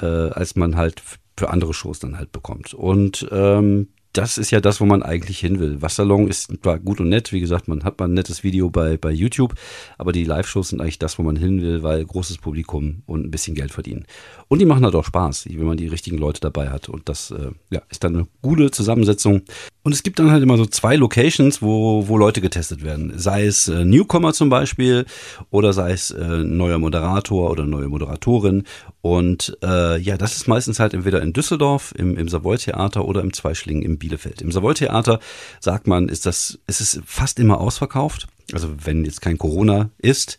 äh, 0.00 0.06
als 0.06 0.54
man 0.54 0.76
halt 0.76 1.02
für 1.40 1.50
andere 1.50 1.72
Shows 1.72 1.98
dann 1.98 2.18
halt 2.18 2.32
bekommt. 2.32 2.74
Und 2.74 3.26
ähm, 3.32 3.88
das 4.12 4.38
ist 4.38 4.50
ja 4.50 4.60
das, 4.60 4.80
wo 4.80 4.86
man 4.86 5.02
eigentlich 5.02 5.38
hin 5.38 5.60
will. 5.60 5.80
Wasserlong 5.82 6.28
ist 6.28 6.52
zwar 6.62 6.78
gut 6.78 7.00
und 7.00 7.08
nett, 7.08 7.32
wie 7.32 7.40
gesagt, 7.40 7.68
man 7.68 7.84
hat 7.84 7.98
mal 8.00 8.06
ein 8.06 8.14
nettes 8.14 8.42
Video 8.42 8.68
bei, 8.68 8.96
bei 8.96 9.10
YouTube, 9.10 9.54
aber 9.98 10.12
die 10.12 10.24
Live-Shows 10.24 10.70
sind 10.70 10.80
eigentlich 10.80 10.98
das, 10.98 11.18
wo 11.18 11.22
man 11.22 11.36
hin 11.36 11.62
will, 11.62 11.82
weil 11.82 12.04
großes 12.04 12.38
Publikum 12.38 13.02
und 13.06 13.24
ein 13.24 13.30
bisschen 13.30 13.54
Geld 13.54 13.70
verdienen. 13.70 14.06
Und 14.48 14.58
die 14.58 14.64
machen 14.64 14.84
halt 14.84 14.96
auch 14.96 15.04
Spaß, 15.04 15.46
wenn 15.48 15.66
man 15.66 15.76
die 15.76 15.86
richtigen 15.86 16.18
Leute 16.18 16.40
dabei 16.40 16.70
hat. 16.70 16.88
Und 16.88 17.08
das 17.08 17.30
äh, 17.30 17.52
ja, 17.70 17.82
ist 17.88 18.02
dann 18.02 18.16
eine 18.16 18.26
gute 18.42 18.72
Zusammensetzung. 18.72 19.42
Und 19.82 19.92
es 19.92 20.02
gibt 20.02 20.18
dann 20.18 20.30
halt 20.30 20.42
immer 20.42 20.56
so 20.56 20.66
zwei 20.66 20.96
Locations, 20.96 21.62
wo, 21.62 22.08
wo 22.08 22.18
Leute 22.18 22.40
getestet 22.40 22.82
werden. 22.82 23.12
Sei 23.16 23.46
es 23.46 23.68
äh, 23.68 23.84
Newcomer 23.84 24.32
zum 24.32 24.48
Beispiel 24.50 25.06
oder 25.50 25.72
sei 25.72 25.92
es 25.92 26.10
äh, 26.10 26.38
neuer 26.42 26.78
Moderator 26.78 27.48
oder 27.50 27.64
neue 27.64 27.88
Moderatorin. 27.88 28.64
Und 29.02 29.56
äh, 29.62 29.98
ja, 29.98 30.18
das 30.18 30.36
ist 30.36 30.48
meistens 30.48 30.80
halt 30.80 30.94
entweder 30.94 31.22
in 31.22 31.32
Düsseldorf, 31.32 31.94
im, 31.96 32.16
im 32.16 32.28
Savoy 32.28 32.58
Theater 32.58 33.06
oder 33.06 33.22
im 33.22 33.32
Zweischlingen 33.32 33.82
im 33.82 33.99
Bielefeld. 34.00 34.42
Im 34.42 34.50
Savoy 34.50 34.74
Theater 34.74 35.20
sagt 35.60 35.86
man, 35.86 36.08
ist 36.08 36.26
das, 36.26 36.58
ist 36.66 36.80
es 36.80 37.00
fast 37.06 37.38
immer 37.38 37.60
ausverkauft. 37.60 38.26
Also 38.52 38.74
wenn 38.84 39.04
jetzt 39.04 39.20
kein 39.20 39.38
Corona 39.38 39.90
ist. 39.98 40.38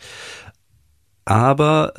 Aber 1.23 1.93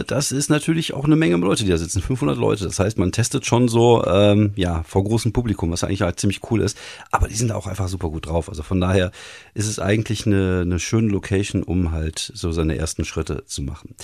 äh, 0.00 0.04
das 0.04 0.32
ist 0.32 0.50
natürlich 0.50 0.92
auch 0.92 1.04
eine 1.04 1.14
Menge 1.14 1.36
Leute, 1.36 1.64
die 1.64 1.70
da 1.70 1.78
sitzen, 1.78 2.02
500 2.02 2.36
Leute. 2.36 2.64
Das 2.64 2.80
heißt, 2.80 2.98
man 2.98 3.12
testet 3.12 3.46
schon 3.46 3.68
so, 3.68 4.04
ähm, 4.04 4.52
ja, 4.56 4.82
vor 4.82 5.04
großem 5.04 5.32
Publikum, 5.32 5.70
was 5.70 5.84
eigentlich 5.84 6.02
halt 6.02 6.18
ziemlich 6.18 6.40
cool 6.50 6.60
ist. 6.60 6.76
Aber 7.12 7.28
die 7.28 7.36
sind 7.36 7.48
da 7.48 7.54
auch 7.54 7.68
einfach 7.68 7.88
super 7.88 8.10
gut 8.10 8.26
drauf. 8.26 8.48
Also 8.48 8.64
von 8.64 8.80
daher 8.80 9.12
ist 9.54 9.68
es 9.68 9.78
eigentlich 9.78 10.26
eine, 10.26 10.62
eine 10.62 10.80
schöne 10.80 11.08
Location, 11.08 11.62
um 11.62 11.92
halt 11.92 12.32
so 12.34 12.50
seine 12.50 12.76
ersten 12.76 13.04
Schritte 13.04 13.44
zu 13.46 13.62
machen. 13.62 13.94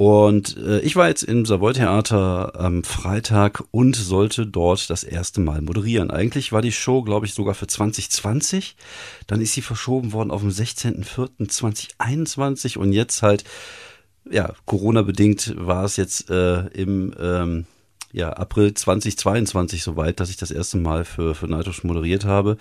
Und 0.00 0.56
äh, 0.56 0.80
ich 0.80 0.96
war 0.96 1.08
jetzt 1.08 1.22
im 1.24 1.44
Savoy 1.44 1.74
Theater 1.74 2.58
am 2.58 2.84
Freitag 2.84 3.62
und 3.70 3.94
sollte 3.94 4.46
dort 4.46 4.88
das 4.88 5.04
erste 5.04 5.42
Mal 5.42 5.60
moderieren. 5.60 6.10
Eigentlich 6.10 6.52
war 6.52 6.62
die 6.62 6.72
Show, 6.72 7.02
glaube 7.02 7.26
ich, 7.26 7.34
sogar 7.34 7.52
für 7.52 7.66
2020. 7.66 8.76
Dann 9.26 9.42
ist 9.42 9.52
sie 9.52 9.60
verschoben 9.60 10.14
worden 10.14 10.30
auf 10.30 10.40
den 10.40 10.52
16.04.2021 10.52 12.78
und 12.78 12.94
jetzt 12.94 13.20
halt, 13.20 13.44
ja, 14.30 14.54
Corona-bedingt 14.64 15.54
war 15.58 15.84
es 15.84 15.98
jetzt 15.98 16.30
äh, 16.30 16.60
im 16.68 17.12
ähm, 17.20 17.66
ja, 18.10 18.30
April 18.30 18.72
2022 18.72 19.82
soweit, 19.82 20.18
dass 20.18 20.30
ich 20.30 20.38
das 20.38 20.50
erste 20.50 20.78
Mal 20.78 21.04
für, 21.04 21.34
für 21.34 21.46
Nightwish 21.46 21.84
moderiert 21.84 22.24
habe. 22.24 22.56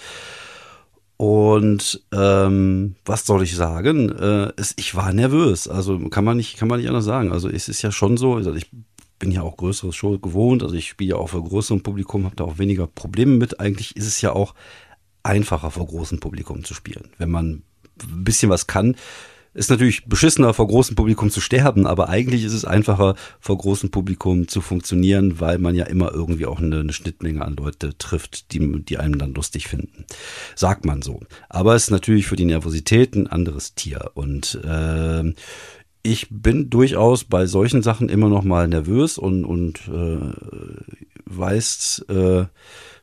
Und 1.21 2.01
ähm, 2.13 2.95
was 3.03 3.25
soll 3.25 3.43
ich 3.43 3.53
sagen? 3.53 4.07
Äh, 4.07 4.53
es, 4.55 4.73
ich 4.77 4.95
war 4.95 5.11
nervös. 5.11 5.67
Also 5.67 5.99
kann 6.07 6.23
man 6.23 6.38
nicht, 6.38 6.55
kann 6.55 6.69
man 6.69 6.79
nicht 6.79 6.88
anders 6.88 7.03
sagen. 7.03 7.33
Also 7.33 7.49
es 7.49 7.67
ist 7.67 7.81
ja 7.81 7.91
schon 7.91 8.15
so. 8.15 8.35
Also 8.35 8.53
ich 8.53 8.71
bin 9.19 9.29
ja 9.29 9.41
auch 9.41 9.57
größeres 9.57 9.93
Show 9.93 10.17
gewohnt. 10.17 10.63
Also 10.63 10.75
ich 10.75 10.88
spiele 10.88 11.09
ja 11.09 11.15
auch 11.17 11.27
für 11.27 11.43
größerem 11.43 11.83
Publikum, 11.83 12.23
habe 12.23 12.38
da 12.38 12.45
auch 12.45 12.57
weniger 12.57 12.88
Probleme 12.88 13.35
mit. 13.35 13.59
Eigentlich 13.59 13.97
ist 13.97 14.07
es 14.07 14.21
ja 14.21 14.31
auch 14.31 14.55
einfacher 15.21 15.71
vor 15.71 15.88
großem 15.88 16.21
Publikum 16.21 16.63
zu 16.63 16.73
spielen, 16.73 17.09
wenn 17.17 17.29
man 17.29 17.63
ein 18.01 18.23
bisschen 18.23 18.49
was 18.49 18.67
kann 18.67 18.95
ist 19.53 19.70
natürlich 19.70 20.06
beschissener, 20.06 20.53
vor 20.53 20.68
großem 20.68 20.96
Publikum 20.96 21.29
zu 21.29 21.41
sterben, 21.41 21.88
aber 21.88 22.10
eigentlich 22.10 22.44
ist 22.44 22.53
es 22.53 22.65
einfacher, 22.65 23.15
vor 23.39 23.58
großem 23.58 23.89
Publikum 23.91 24.48
zu 24.48 24.62
funktionieren, 24.62 25.39
weil 25.39 25.58
man 25.58 25.75
ja 25.75 25.86
immer 25.86 26.12
irgendwie 26.12 26.46
auch 26.46 26.60
eine, 26.60 26.79
eine 26.79 26.94
Schnittmenge 26.94 27.44
an 27.44 27.56
Leute 27.56 27.98
trifft, 27.98 28.53
die, 28.53 28.84
die 28.84 28.98
einem 28.98 29.18
dann 29.18 29.34
lustig 29.34 29.68
finden. 29.68 30.06
Sagt 30.56 30.86
man 30.86 31.01
so. 31.01 31.22
Aber 31.50 31.75
es 31.75 31.84
ist 31.84 31.91
natürlich 31.91 32.27
für 32.27 32.36
die 32.36 32.46
Nervosität 32.46 33.15
ein 33.15 33.27
anderes 33.27 33.74
Tier. 33.74 34.12
Und 34.13 34.60
äh, 34.63 35.34
ich 36.03 36.27
bin 36.29 36.70
durchaus 36.70 37.24
bei 37.25 37.46
solchen 37.46 37.82
Sachen 37.82 38.08
immer 38.08 38.29
noch 38.29 38.44
mal 38.44 38.68
nervös 38.68 39.18
und, 39.18 39.46
und 39.46 39.79
äh, 39.88 40.34
weiß, 41.29 42.05
äh, 42.09 42.45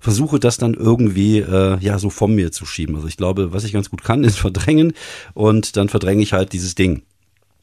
versuche 0.00 0.38
das 0.38 0.58
dann 0.58 0.74
irgendwie 0.74 1.38
äh, 1.38 1.78
ja 1.80 1.98
so 1.98 2.10
von 2.10 2.34
mir 2.34 2.52
zu 2.52 2.66
schieben. 2.66 2.96
Also 2.96 3.08
ich 3.08 3.16
glaube, 3.16 3.52
was 3.52 3.64
ich 3.64 3.72
ganz 3.72 3.90
gut 3.90 4.04
kann, 4.04 4.24
ist 4.24 4.38
verdrängen 4.38 4.92
und 5.34 5.76
dann 5.76 5.88
verdränge 5.88 6.22
ich 6.22 6.32
halt 6.32 6.52
dieses 6.52 6.74
Ding. 6.74 7.02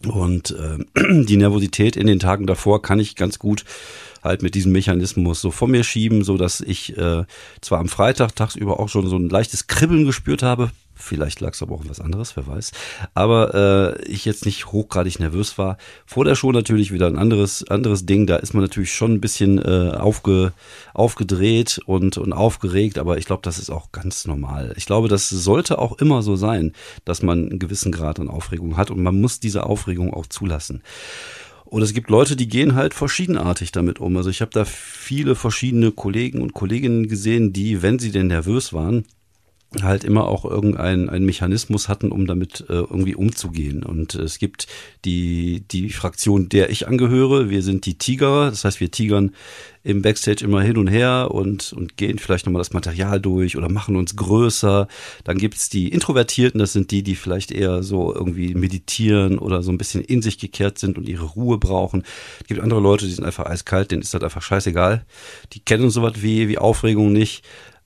Und 0.08 0.52
äh, 0.52 1.24
die 1.26 1.38
Nervosität 1.38 1.96
in 1.96 2.08
den 2.08 2.20
Tagen 2.20 2.48
davor 2.48 2.82
kann 2.82 3.00
ich 3.00 3.16
ganz 3.16 3.40
gut 3.40 3.64
halt 4.24 4.42
mit 4.42 4.56
diesem 4.56 4.72
Mechanismus 4.72 5.42
so 5.42 5.52
vor 5.52 5.68
mir 5.68 5.84
schieben, 5.84 6.24
so 6.24 6.38
dass 6.38 6.62
ich 6.62 6.98
äh, 6.98 7.24
zwar 7.62 7.80
am 7.80 7.90
Freitag 7.90 8.36
tagsüber 8.36 8.80
auch 8.80 8.90
schon 8.90 9.08
so 9.08 9.18
ein 9.18 9.30
leichtes 9.30 9.68
Kribbeln 9.68 10.06
gespürt 10.06 10.44
habe, 10.44 10.72
Vielleicht 11.04 11.42
lag 11.42 11.54
es 11.54 11.62
aber 11.62 11.76
auch 11.76 11.82
an 11.82 11.90
was 11.90 12.00
anderes, 12.00 12.36
wer 12.38 12.48
weiß. 12.48 12.72
Aber 13.14 13.98
äh, 14.00 14.10
ich 14.10 14.24
jetzt 14.24 14.46
nicht 14.46 14.72
hochgradig 14.72 15.20
nervös 15.20 15.58
war. 15.58 15.78
Vor 16.06 16.24
der 16.24 16.36
Show 16.36 16.52
natürlich 16.52 16.94
wieder 16.94 17.08
ein 17.08 17.18
anderes, 17.18 17.68
anderes 17.68 18.06
Ding. 18.06 18.26
Da 18.26 18.38
ist 18.38 18.54
man 18.54 18.64
natürlich 18.64 18.94
schon 18.94 19.14
ein 19.14 19.22
bisschen 19.22 19.60
äh, 19.60 19.92
aufge, 19.98 20.54
aufgedreht 20.94 21.82
und, 21.86 22.18
und 22.18 22.32
aufgeregt, 22.32 22.98
aber 22.98 23.18
ich 23.18 23.26
glaube, 23.26 23.42
das 23.44 23.60
ist 23.60 23.70
auch 23.70 23.92
ganz 23.92 24.26
normal. 24.26 24.74
Ich 24.78 24.86
glaube, 24.86 25.10
das 25.10 25.30
sollte 25.30 25.78
auch 25.78 25.98
immer 26.00 26.22
so 26.22 26.38
sein, 26.38 26.72
dass 27.04 27.22
man 27.22 27.50
einen 27.50 27.60
gewissen 27.60 27.92
Grad 27.92 28.20
an 28.20 28.30
Aufregung 28.30 28.78
hat 28.78 28.90
und 28.90 29.04
man 29.04 29.20
muss 29.20 29.42
diese 29.42 29.66
Aufregung 29.66 30.14
auch 30.14 30.28
zulassen. 30.28 30.82
Und 31.66 31.82
es 31.82 31.94
gibt 31.94 32.10
Leute, 32.10 32.36
die 32.36 32.48
gehen 32.48 32.76
halt 32.76 32.94
verschiedenartig 32.94 33.72
damit 33.72 34.00
um. 34.00 34.16
Also 34.16 34.30
ich 34.30 34.42
habe 34.42 34.52
da 34.52 34.64
viele 34.64 35.36
verschiedene 35.36 35.92
Kollegen 35.92 36.42
und 36.42 36.54
Kolleginnen 36.54 37.08
gesehen, 37.08 37.52
die, 37.52 37.82
wenn 37.82 38.00
sie 38.00 38.12
denn 38.12 38.28
nervös 38.28 38.74
waren, 38.74 39.06
halt 39.82 40.04
immer 40.04 40.28
auch 40.28 40.46
irgendeinen 40.46 41.10
einen 41.10 41.26
Mechanismus 41.26 41.90
hatten, 41.90 42.12
um 42.12 42.28
damit 42.28 42.66
äh, 42.70 42.74
irgendwie 42.74 43.16
umzugehen. 43.16 43.84
Und 43.84 44.16
es 44.16 44.38
gibt 44.38 44.68
die, 45.06 45.64
die 45.72 45.90
Fraktion, 45.90 46.50
der 46.50 46.70
ich 46.70 46.88
angehöre. 46.88 47.50
Wir 47.50 47.64
sind 47.64 47.86
die 47.86 47.98
Tiger. 47.98 48.50
Das 48.50 48.66
heißt, 48.66 48.80
wir 48.80 48.92
tigern 48.92 49.32
im 49.84 50.02
Backstage 50.02 50.46
immer 50.46 50.62
hin 50.62 50.78
und 50.78 50.88
her 50.88 51.30
und, 51.32 51.74
und 51.74 51.98
gehen 51.98 52.18
vielleicht 52.18 52.46
nochmal 52.46 52.62
das 52.62 52.72
Material 52.72 53.20
durch 53.20 53.58
oder 53.58 53.70
machen 53.70 53.96
uns 53.96 54.16
größer. 54.16 54.88
Dann 55.24 55.38
gibt's 55.38 55.70
die 55.70 55.90
Introvertierten. 55.90 56.60
Das 56.60 56.72
sind 56.72 56.92
die, 56.92 57.04
die 57.04 57.16
vielleicht 57.16 57.52
eher 57.52 57.84
so 57.84 58.14
irgendwie 58.14 58.54
meditieren 58.56 59.38
oder 59.38 59.62
so 59.62 59.72
ein 59.72 59.78
bisschen 59.78 60.02
in 60.02 60.22
sich 60.22 60.38
gekehrt 60.38 60.80
sind 60.80 60.98
und 60.98 61.10
ihre 61.10 61.26
Ruhe 61.26 61.58
brauchen. 61.58 62.04
Es 62.42 62.48
gibt 62.48 62.62
andere 62.62 62.80
Leute, 62.80 63.06
die 63.06 63.12
sind 63.12 63.26
einfach 63.26 63.46
eiskalt. 63.46 63.92
Denen 63.92 64.02
ist 64.02 64.14
das 64.14 64.24
einfach 64.24 64.42
scheißegal. 64.42 65.06
Die 65.52 65.60
kennen 65.60 65.90
sowas 65.90 66.14
wie, 66.16 66.48
wie 66.48 66.58
Aufregung 66.58 67.12
nicht. 67.12 67.44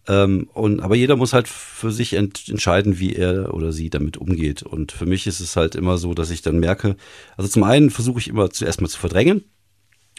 Ähm, 0.08 0.50
und, 0.54 0.80
aber 0.82 0.96
jeder 0.96 1.16
muss 1.16 1.34
halt 1.34 1.48
für 1.48 1.92
sich 1.92 2.14
ent 2.14 2.48
entscheiden, 2.48 3.00
wie 3.00 3.14
er 3.14 3.54
oder 3.54 3.72
sie 3.72 3.90
damit 3.90 4.18
umgeht. 4.18 4.64
Und 4.64 4.92
für 4.92 5.06
mich 5.06 5.28
ist 5.28 5.40
es 5.40 5.56
halt 5.56 5.76
immer 5.76 5.98
so, 5.98 6.14
dass 6.14 6.32
ich 6.32 6.42
dann 6.42 6.60
merke, 6.60 6.96
also 7.36 7.50
zum 7.50 7.64
einen 7.64 7.90
versuche 7.90 8.20
ich 8.20 8.28
immer 8.28 8.50
zuerst 8.50 8.82
mal 8.82 8.88
zu 8.88 9.00
verdrängen. 9.00 9.44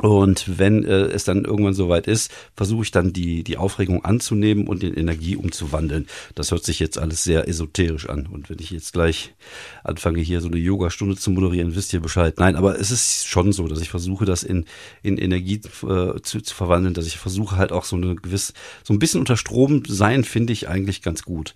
Und 0.01 0.59
wenn 0.59 0.85
äh, 0.85 1.07
es 1.07 1.25
dann 1.25 1.45
irgendwann 1.45 1.75
soweit 1.75 2.07
ist, 2.07 2.31
versuche 2.55 2.85
ich 2.85 2.91
dann 2.93 3.13
die, 3.13 3.43
die 3.43 3.57
Aufregung 3.57 4.05
anzunehmen 4.05 4.69
und 4.69 4.85
in 4.85 4.95
Energie 4.95 5.35
umzuwandeln. 5.35 6.07
Das 6.37 6.53
hört 6.53 6.65
sich 6.65 6.79
jetzt 6.79 6.99
alles 6.99 7.25
sehr 7.25 7.49
esoterisch 7.49 8.09
an. 8.09 8.27
Und 8.27 8.49
wenn 8.49 8.59
ich 8.61 8.71
jetzt 8.71 8.93
gleich 8.93 9.35
anfange, 9.83 10.21
hier 10.21 10.41
so 10.41 10.49
eine 10.49 10.59
Yoga-Stunde 10.59 11.17
zu 11.17 11.33
moderieren, 11.33 11.75
wisst 11.75 11.93
ihr 11.93 12.01
Bescheid. 12.01 12.35
Nein, 12.39 12.55
aber 12.55 12.79
es 12.79 12.93
ist 12.93 13.27
schon 13.27 13.53
so, 13.53 13.67
dass 13.67 13.81
ich 13.81 13.91
versuche, 13.91 14.25
das 14.25 14.45
in, 14.45 14.67
in 15.03 15.19
Energie 15.19 15.61
äh, 15.83 16.21
zu, 16.23 16.41
zu 16.43 16.55
verwandeln, 16.55 16.95
dass 16.95 17.07
ich 17.07 17.19
versuche 17.19 17.57
halt 17.57 17.73
auch 17.73 17.85
so 17.85 17.97
eine 17.97 18.15
gewisse, 18.15 18.53
so 18.85 18.95
ein 18.95 19.01
bisschen 19.01 19.21
unter 19.21 19.37
Strom 19.37 19.83
sein, 19.89 20.23
finde 20.23 20.53
ich 20.53 20.69
eigentlich 20.69 21.03
ganz 21.03 21.25
gut. 21.25 21.55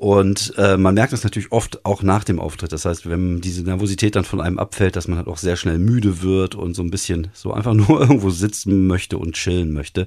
Und 0.00 0.54
äh, 0.56 0.78
man 0.78 0.94
merkt 0.94 1.12
das 1.12 1.24
natürlich 1.24 1.52
oft 1.52 1.84
auch 1.84 2.02
nach 2.02 2.24
dem 2.24 2.40
Auftritt. 2.40 2.72
Das 2.72 2.86
heißt, 2.86 3.06
wenn 3.10 3.42
diese 3.42 3.62
Nervosität 3.62 4.16
dann 4.16 4.24
von 4.24 4.40
einem 4.40 4.58
abfällt, 4.58 4.96
dass 4.96 5.08
man 5.08 5.18
halt 5.18 5.28
auch 5.28 5.36
sehr 5.36 5.56
schnell 5.56 5.76
müde 5.78 6.22
wird 6.22 6.54
und 6.54 6.72
so 6.72 6.82
ein 6.82 6.90
bisschen 6.90 7.28
so 7.34 7.52
einfach 7.52 7.74
nur 7.74 8.00
irgendwo 8.00 8.30
sitzen 8.30 8.86
möchte 8.86 9.18
und 9.18 9.34
chillen 9.34 9.74
möchte. 9.74 10.06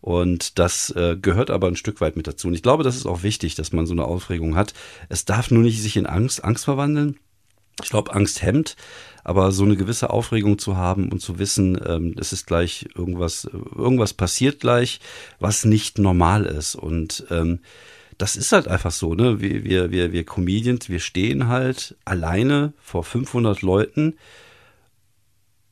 Und 0.00 0.58
das 0.58 0.90
äh, 0.90 1.16
gehört 1.22 1.50
aber 1.50 1.68
ein 1.68 1.76
Stück 1.76 2.00
weit 2.00 2.16
mit 2.16 2.26
dazu. 2.26 2.48
Und 2.48 2.54
ich 2.54 2.64
glaube, 2.64 2.82
das 2.82 2.96
ist 2.96 3.06
auch 3.06 3.22
wichtig, 3.22 3.54
dass 3.54 3.70
man 3.70 3.86
so 3.86 3.92
eine 3.92 4.06
Aufregung 4.06 4.56
hat. 4.56 4.74
Es 5.08 5.24
darf 5.24 5.52
nur 5.52 5.62
nicht 5.62 5.80
sich 5.80 5.96
in 5.96 6.06
Angst, 6.06 6.42
Angst 6.42 6.64
verwandeln. 6.64 7.16
Ich 7.80 7.90
glaube, 7.90 8.12
Angst 8.12 8.42
hemmt, 8.42 8.74
aber 9.22 9.52
so 9.52 9.62
eine 9.62 9.76
gewisse 9.76 10.10
Aufregung 10.10 10.58
zu 10.58 10.76
haben 10.76 11.12
und 11.12 11.20
zu 11.20 11.38
wissen, 11.38 11.80
ähm, 11.86 12.16
es 12.18 12.32
ist 12.32 12.48
gleich 12.48 12.88
irgendwas, 12.96 13.48
irgendwas 13.76 14.14
passiert 14.14 14.58
gleich, 14.58 14.98
was 15.38 15.64
nicht 15.64 16.00
normal 16.00 16.44
ist. 16.44 16.74
Und 16.74 17.24
ähm, 17.30 17.60
das 18.18 18.36
ist 18.36 18.52
halt 18.52 18.68
einfach 18.68 18.90
so, 18.90 19.14
ne? 19.14 19.40
Wir, 19.40 19.64
wir, 19.64 19.90
wir, 19.90 20.12
wir 20.12 20.24
Comedians, 20.24 20.88
wir 20.88 21.00
stehen 21.00 21.48
halt 21.48 21.96
alleine 22.04 22.72
vor 22.82 23.04
500 23.04 23.62
Leuten 23.62 24.14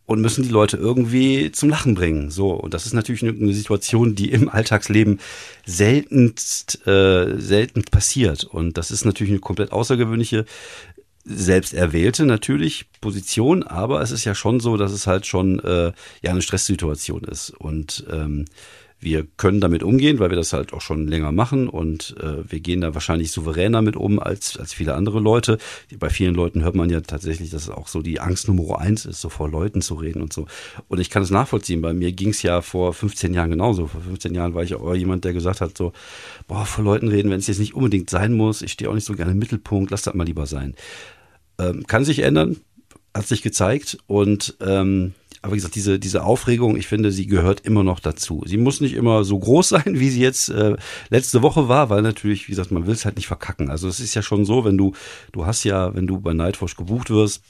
und 0.06 0.20
müssen 0.20 0.44
die 0.44 0.50
Leute 0.50 0.76
irgendwie 0.76 1.50
zum 1.50 1.68
Lachen 1.68 1.94
bringen. 1.94 2.30
So, 2.30 2.52
und 2.52 2.72
das 2.72 2.86
ist 2.86 2.92
natürlich 2.92 3.24
eine, 3.24 3.52
Situation, 3.52 4.14
die 4.14 4.30
im 4.30 4.48
Alltagsleben 4.48 5.18
seltenst, 5.66 6.86
äh, 6.86 7.36
selten 7.38 7.82
passiert. 7.82 8.44
Und 8.44 8.78
das 8.78 8.92
ist 8.92 9.04
natürlich 9.04 9.32
eine 9.32 9.40
komplett 9.40 9.72
außergewöhnliche, 9.72 10.46
selbst 11.24 11.74
erwählte 11.74 12.24
natürlich 12.24 12.86
Position, 13.00 13.64
aber 13.64 14.00
es 14.00 14.12
ist 14.12 14.24
ja 14.24 14.36
schon 14.36 14.60
so, 14.60 14.76
dass 14.76 14.92
es 14.92 15.08
halt 15.08 15.26
schon 15.26 15.58
äh, 15.58 15.92
ja 16.22 16.30
eine 16.30 16.42
Stresssituation 16.42 17.24
ist. 17.24 17.50
Und 17.50 18.06
ähm, 18.08 18.44
wir 18.98 19.26
können 19.36 19.60
damit 19.60 19.82
umgehen, 19.82 20.18
weil 20.18 20.30
wir 20.30 20.36
das 20.36 20.52
halt 20.52 20.72
auch 20.72 20.80
schon 20.80 21.06
länger 21.06 21.30
machen 21.30 21.68
und 21.68 22.16
äh, 22.20 22.50
wir 22.50 22.60
gehen 22.60 22.80
da 22.80 22.94
wahrscheinlich 22.94 23.30
souveräner 23.30 23.82
mit 23.82 23.94
um 23.94 24.18
als, 24.18 24.56
als 24.56 24.72
viele 24.72 24.94
andere 24.94 25.20
Leute. 25.20 25.58
Bei 25.98 26.08
vielen 26.08 26.34
Leuten 26.34 26.62
hört 26.62 26.74
man 26.74 26.88
ja 26.88 27.00
tatsächlich, 27.02 27.50
dass 27.50 27.64
es 27.64 27.70
auch 27.70 27.88
so 27.88 28.00
die 28.00 28.20
Angst 28.20 28.48
Nummer 28.48 28.78
eins 28.78 29.04
ist, 29.04 29.20
so 29.20 29.28
vor 29.28 29.50
Leuten 29.50 29.82
zu 29.82 29.94
reden 29.94 30.22
und 30.22 30.32
so. 30.32 30.46
Und 30.88 30.98
ich 30.98 31.10
kann 31.10 31.22
es 31.22 31.30
nachvollziehen. 31.30 31.82
Bei 31.82 31.92
mir 31.92 32.12
ging 32.12 32.30
es 32.30 32.42
ja 32.42 32.62
vor 32.62 32.94
15 32.94 33.34
Jahren 33.34 33.50
genauso. 33.50 33.86
Vor 33.86 34.00
15 34.00 34.34
Jahren 34.34 34.54
war 34.54 34.62
ich 34.62 34.74
auch 34.74 34.94
jemand, 34.94 35.24
der 35.24 35.34
gesagt 35.34 35.60
hat, 35.60 35.76
so, 35.76 35.92
boah, 36.48 36.64
vor 36.64 36.82
Leuten 36.82 37.08
reden, 37.08 37.30
wenn 37.30 37.38
es 37.38 37.48
jetzt 37.48 37.60
nicht 37.60 37.74
unbedingt 37.74 38.08
sein 38.08 38.32
muss. 38.32 38.62
Ich 38.62 38.72
stehe 38.72 38.90
auch 38.90 38.94
nicht 38.94 39.06
so 39.06 39.14
gerne 39.14 39.32
im 39.32 39.38
Mittelpunkt, 39.38 39.90
lass 39.90 40.02
das 40.02 40.14
mal 40.14 40.24
lieber 40.24 40.46
sein. 40.46 40.74
Ähm, 41.58 41.86
kann 41.86 42.04
sich 42.04 42.20
ändern, 42.20 42.56
hat 43.14 43.26
sich 43.26 43.42
gezeigt 43.42 43.98
und 44.06 44.56
ähm, 44.60 45.14
aber 45.46 45.52
wie 45.52 45.58
gesagt, 45.58 45.76
diese, 45.76 46.00
diese 46.00 46.24
Aufregung, 46.24 46.76
ich 46.76 46.88
finde, 46.88 47.12
sie 47.12 47.28
gehört 47.28 47.60
immer 47.60 47.84
noch 47.84 48.00
dazu. 48.00 48.42
Sie 48.46 48.56
muss 48.56 48.80
nicht 48.80 48.94
immer 48.94 49.22
so 49.22 49.38
groß 49.38 49.68
sein, 49.70 49.84
wie 49.86 50.10
sie 50.10 50.20
jetzt 50.20 50.48
äh, 50.48 50.76
letzte 51.08 51.40
Woche 51.40 51.68
war, 51.68 51.88
weil 51.88 52.02
natürlich, 52.02 52.48
wie 52.48 52.52
gesagt, 52.52 52.72
man 52.72 52.86
will 52.86 52.94
es 52.94 53.04
halt 53.04 53.14
nicht 53.14 53.28
verkacken. 53.28 53.70
Also 53.70 53.86
es 53.86 54.00
ist 54.00 54.14
ja 54.14 54.22
schon 54.22 54.44
so, 54.44 54.64
wenn 54.64 54.76
du, 54.76 54.92
du 55.30 55.46
hast 55.46 55.62
ja, 55.62 55.94
wenn 55.94 56.08
du 56.08 56.18
bei 56.18 56.32
Nightwatch 56.32 56.74
gebucht 56.76 57.10
wirst, 57.10 57.42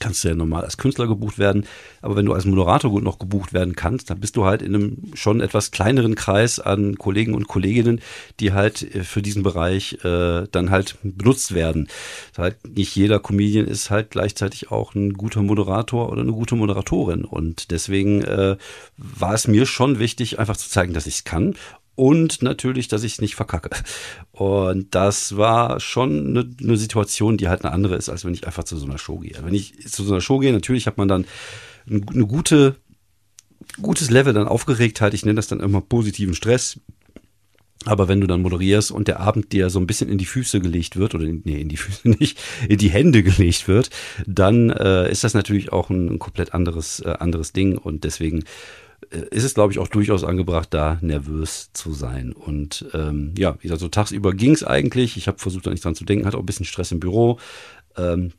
kannst 0.00 0.24
du 0.24 0.28
ja 0.28 0.34
normal 0.34 0.64
als 0.64 0.76
Künstler 0.76 1.06
gebucht 1.06 1.38
werden. 1.38 1.66
Aber 2.02 2.16
wenn 2.16 2.26
du 2.26 2.32
als 2.32 2.44
Moderator 2.44 2.90
gut 2.90 3.02
noch 3.02 3.18
gebucht 3.18 3.52
werden 3.52 3.76
kannst, 3.76 4.10
dann 4.10 4.20
bist 4.20 4.36
du 4.36 4.44
halt 4.44 4.62
in 4.62 4.74
einem 4.74 4.98
schon 5.14 5.40
etwas 5.40 5.70
kleineren 5.70 6.14
Kreis 6.14 6.60
an 6.60 6.96
Kollegen 6.96 7.34
und 7.34 7.48
Kolleginnen, 7.48 8.00
die 8.40 8.52
halt 8.52 8.94
äh, 8.94 9.04
für 9.04 9.22
diesen 9.22 9.42
Bereich 9.42 10.04
äh, 10.04 10.46
dann 10.50 10.70
halt 10.70 10.96
benutzt 11.02 11.54
werden. 11.54 11.88
Heißt, 12.36 12.68
nicht 12.68 12.94
jeder 12.94 13.18
Comedian 13.18 13.66
ist 13.66 13.90
halt 13.90 14.10
gleichzeitig 14.10 14.70
auch 14.70 14.94
ein 14.94 15.14
guter 15.14 15.42
Moderator 15.42 16.10
oder 16.10 16.22
eine 16.22 16.32
gute 16.32 16.54
Moderatorin. 16.54 17.24
Und 17.24 17.70
deswegen 17.70 18.22
äh, 18.22 18.56
war 18.96 19.34
es 19.34 19.48
mir 19.48 19.66
schon 19.66 19.98
wichtig, 19.98 20.38
einfach 20.38 20.56
zu 20.56 20.68
zeigen, 20.68 20.94
dass 20.94 21.06
ich 21.06 21.16
es 21.16 21.24
kann 21.24 21.54
und 21.98 22.42
natürlich, 22.42 22.86
dass 22.86 23.02
ich 23.02 23.20
nicht 23.20 23.34
verkacke. 23.34 23.70
Und 24.30 24.94
das 24.94 25.36
war 25.36 25.80
schon 25.80 26.28
eine, 26.28 26.48
eine, 26.62 26.76
Situation, 26.76 27.36
die 27.36 27.48
halt 27.48 27.64
eine 27.64 27.74
andere 27.74 27.96
ist, 27.96 28.08
als 28.08 28.24
wenn 28.24 28.34
ich 28.34 28.46
einfach 28.46 28.62
zu 28.62 28.76
so 28.76 28.86
einer 28.86 28.98
Show 28.98 29.18
gehe. 29.18 29.36
Wenn 29.42 29.52
ich 29.52 29.84
zu 29.88 30.04
so 30.04 30.12
einer 30.12 30.20
Show 30.20 30.38
gehe, 30.38 30.52
natürlich 30.52 30.86
hat 30.86 30.96
man 30.96 31.08
dann 31.08 31.26
eine 31.90 32.00
gute, 32.00 32.76
gutes 33.82 34.10
Level 34.10 34.32
dann 34.32 34.46
Aufgeregtheit. 34.46 35.12
Ich 35.12 35.24
nenne 35.24 35.34
das 35.34 35.48
dann 35.48 35.58
immer 35.58 35.80
positiven 35.80 36.36
Stress. 36.36 36.80
Aber 37.84 38.06
wenn 38.06 38.20
du 38.20 38.28
dann 38.28 38.42
moderierst 38.42 38.92
und 38.92 39.08
der 39.08 39.18
Abend 39.18 39.50
dir 39.52 39.68
so 39.68 39.80
ein 39.80 39.88
bisschen 39.88 40.08
in 40.08 40.18
die 40.18 40.24
Füße 40.24 40.60
gelegt 40.60 40.94
wird, 40.94 41.16
oder 41.16 41.24
nee, 41.24 41.60
in 41.60 41.68
die 41.68 41.76
Füße 41.78 42.10
nicht, 42.10 42.38
in 42.68 42.78
die 42.78 42.90
Hände 42.90 43.24
gelegt 43.24 43.66
wird, 43.66 43.90
dann 44.24 44.70
äh, 44.70 45.10
ist 45.10 45.24
das 45.24 45.34
natürlich 45.34 45.72
auch 45.72 45.90
ein, 45.90 46.06
ein 46.06 46.18
komplett 46.20 46.54
anderes, 46.54 47.00
äh, 47.00 47.16
anderes 47.18 47.52
Ding. 47.52 47.76
Und 47.76 48.04
deswegen 48.04 48.44
ist 49.10 49.44
es, 49.44 49.54
glaube 49.54 49.72
ich, 49.72 49.78
auch 49.78 49.88
durchaus 49.88 50.24
angebracht, 50.24 50.68
da 50.72 50.98
nervös 51.00 51.70
zu 51.72 51.92
sein. 51.92 52.32
Und 52.32 52.86
ähm, 52.92 53.34
ja, 53.38 53.56
wie 53.58 53.62
gesagt, 53.62 53.80
so 53.80 53.88
tagsüber 53.88 54.34
ging 54.34 54.52
es 54.52 54.64
eigentlich. 54.64 55.16
Ich 55.16 55.28
habe 55.28 55.38
versucht, 55.38 55.66
da 55.66 55.70
nicht 55.70 55.84
dran 55.84 55.94
zu 55.94 56.04
denken, 56.04 56.26
hatte 56.26 56.36
auch 56.36 56.42
ein 56.42 56.46
bisschen 56.46 56.66
Stress 56.66 56.92
im 56.92 57.00
Büro. 57.00 57.38
Ähm, 57.96 58.32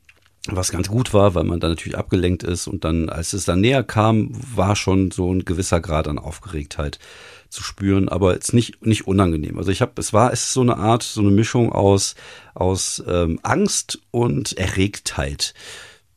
was 0.46 0.70
ganz 0.70 0.88
gut 0.88 1.12
war, 1.12 1.34
weil 1.34 1.44
man 1.44 1.60
dann 1.60 1.72
natürlich 1.72 1.98
abgelenkt 1.98 2.42
ist 2.42 2.66
und 2.66 2.84
dann, 2.84 3.10
als 3.10 3.34
es 3.34 3.44
dann 3.44 3.60
näher 3.60 3.82
kam, 3.82 4.30
war 4.54 4.74
schon 4.74 5.10
so 5.10 5.32
ein 5.32 5.44
gewisser 5.44 5.80
Grad 5.80 6.08
an 6.08 6.18
Aufgeregtheit 6.18 6.98
zu 7.50 7.62
spüren, 7.62 8.08
aber 8.08 8.32
jetzt 8.34 8.54
nicht 8.54 8.84
nicht 8.84 9.06
unangenehm. 9.06 9.58
Also 9.58 9.70
ich 9.70 9.82
habe, 9.82 9.92
es 9.96 10.12
war 10.12 10.32
es 10.32 10.44
ist 10.44 10.52
so 10.52 10.62
eine 10.62 10.76
Art, 10.76 11.02
so 11.02 11.20
eine 11.20 11.30
Mischung 11.30 11.72
aus 11.72 12.14
aus 12.54 13.02
ähm, 13.06 13.38
Angst 13.42 14.00
und 14.12 14.56
Erregtheit. 14.56 15.52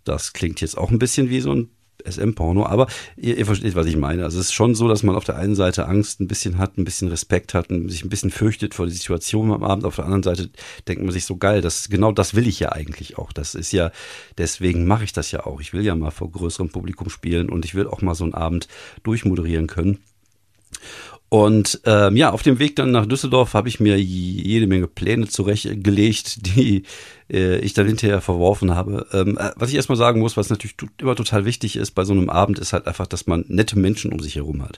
Das 0.06 0.32
klingt 0.32 0.62
jetzt 0.62 0.78
auch 0.78 0.92
ein 0.92 1.00
bisschen 1.00 1.30
wie 1.30 1.42
so 1.42 1.54
ein 1.54 1.70
SM-Porno, 2.06 2.66
aber 2.66 2.88
ihr, 3.16 3.38
ihr, 3.38 3.46
versteht, 3.46 3.76
was 3.76 3.86
ich 3.86 3.98
meine. 3.98 4.24
Also 4.24 4.40
es 4.40 4.48
ist 4.48 4.54
schon 4.54 4.76
so, 4.76 4.88
dass 4.88 5.04
man 5.04 5.16
auf 5.16 5.24
der 5.24 5.38
einen 5.38 5.56
Seite 5.56 5.88
Angst 5.88 6.20
ein 6.20 6.28
bisschen 6.28 6.58
hat, 6.58 6.78
ein 6.78 6.84
bisschen 6.84 7.08
Respekt 7.08 7.54
hat, 7.54 7.70
und 7.70 7.90
sich 7.90 8.04
ein 8.04 8.10
bisschen 8.10 8.32
fürchtet 8.32 8.74
vor 8.74 8.86
der 8.86 8.94
Situation 8.94 9.52
am 9.52 9.64
Abend. 9.64 9.86
Auf 9.86 9.96
der 9.96 10.06
anderen 10.06 10.24
Seite 10.24 10.50
denkt 10.88 11.04
man 11.04 11.12
sich 11.12 11.26
so 11.26 11.38
geil, 11.38 11.62
das 11.62 11.90
genau 11.90 12.12
das 12.12 12.36
will 12.36 12.48
ich 12.48 12.60
ja 12.60 12.72
eigentlich 12.72 13.18
auch. 13.18 13.32
Das 13.32 13.56
ist 13.56 13.72
ja, 13.72 13.92
deswegen 14.38 14.86
mache 14.86 15.04
ich 15.04 15.14
das 15.14 15.32
ja 15.32 15.46
auch. 15.46 15.62
Ich 15.62 15.74
will 15.74 15.84
ja 15.84 15.96
mal 15.96 16.12
vor 16.12 16.32
größerem 16.32 16.70
Publikum 16.70 17.10
spielen 17.10 17.50
und 17.50 17.66
ich 17.66 17.76
will 17.76 17.88
auch 17.88 18.02
mal 18.02 18.16
so 18.16 18.24
einen 18.24 18.34
Abend 18.34 18.68
durchmoderieren 19.04 19.68
können. 19.68 20.00
Und 21.34 21.82
ähm, 21.86 22.16
ja, 22.16 22.30
auf 22.30 22.44
dem 22.44 22.60
Weg 22.60 22.76
dann 22.76 22.92
nach 22.92 23.08
Düsseldorf 23.08 23.56
habe 23.56 23.68
ich 23.68 23.80
mir 23.80 24.00
jede 24.00 24.68
Menge 24.68 24.88
Pläne 24.88 25.28
zurechtgelegt, 25.28 26.46
die 26.56 26.84
äh, 27.28 27.58
ich 27.58 27.74
dann 27.74 27.88
hinterher 27.88 28.22
verworfen 28.22 28.76
habe. 28.76 29.08
Ähm, 29.12 29.40
äh, 29.40 29.50
was 29.56 29.70
ich 29.70 29.76
erstmal 29.76 29.98
sagen 29.98 30.20
muss, 30.20 30.38
was 30.38 30.52
natürlich 30.52 30.76
immer 31.00 31.16
total 31.16 31.46
wichtig 31.46 31.76
ist 31.76 31.92
bei 31.92 32.06
so 32.06 32.14
einem 32.14 32.30
Abend, 32.30 32.60
ist 32.60 32.72
halt 32.72 32.86
einfach, 32.86 33.08
dass 33.08 33.26
man 33.26 33.46
nette 33.48 33.80
Menschen 33.80 34.14
um 34.14 34.20
sich 34.20 34.36
herum 34.36 34.62
hat. 34.62 34.78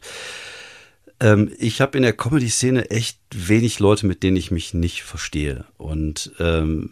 Ähm, 1.19 1.51
ich 1.59 1.81
habe 1.81 1.97
in 1.97 2.03
der 2.03 2.13
Comedy-Szene 2.13 2.89
echt 2.89 3.19
wenig 3.33 3.79
Leute, 3.79 4.05
mit 4.05 4.24
denen 4.24 4.38
ich 4.38 4.50
mich 4.50 4.74
nicht 4.74 5.03
verstehe. 5.03 5.65
Und 5.77 6.31
ähm, 6.39 6.91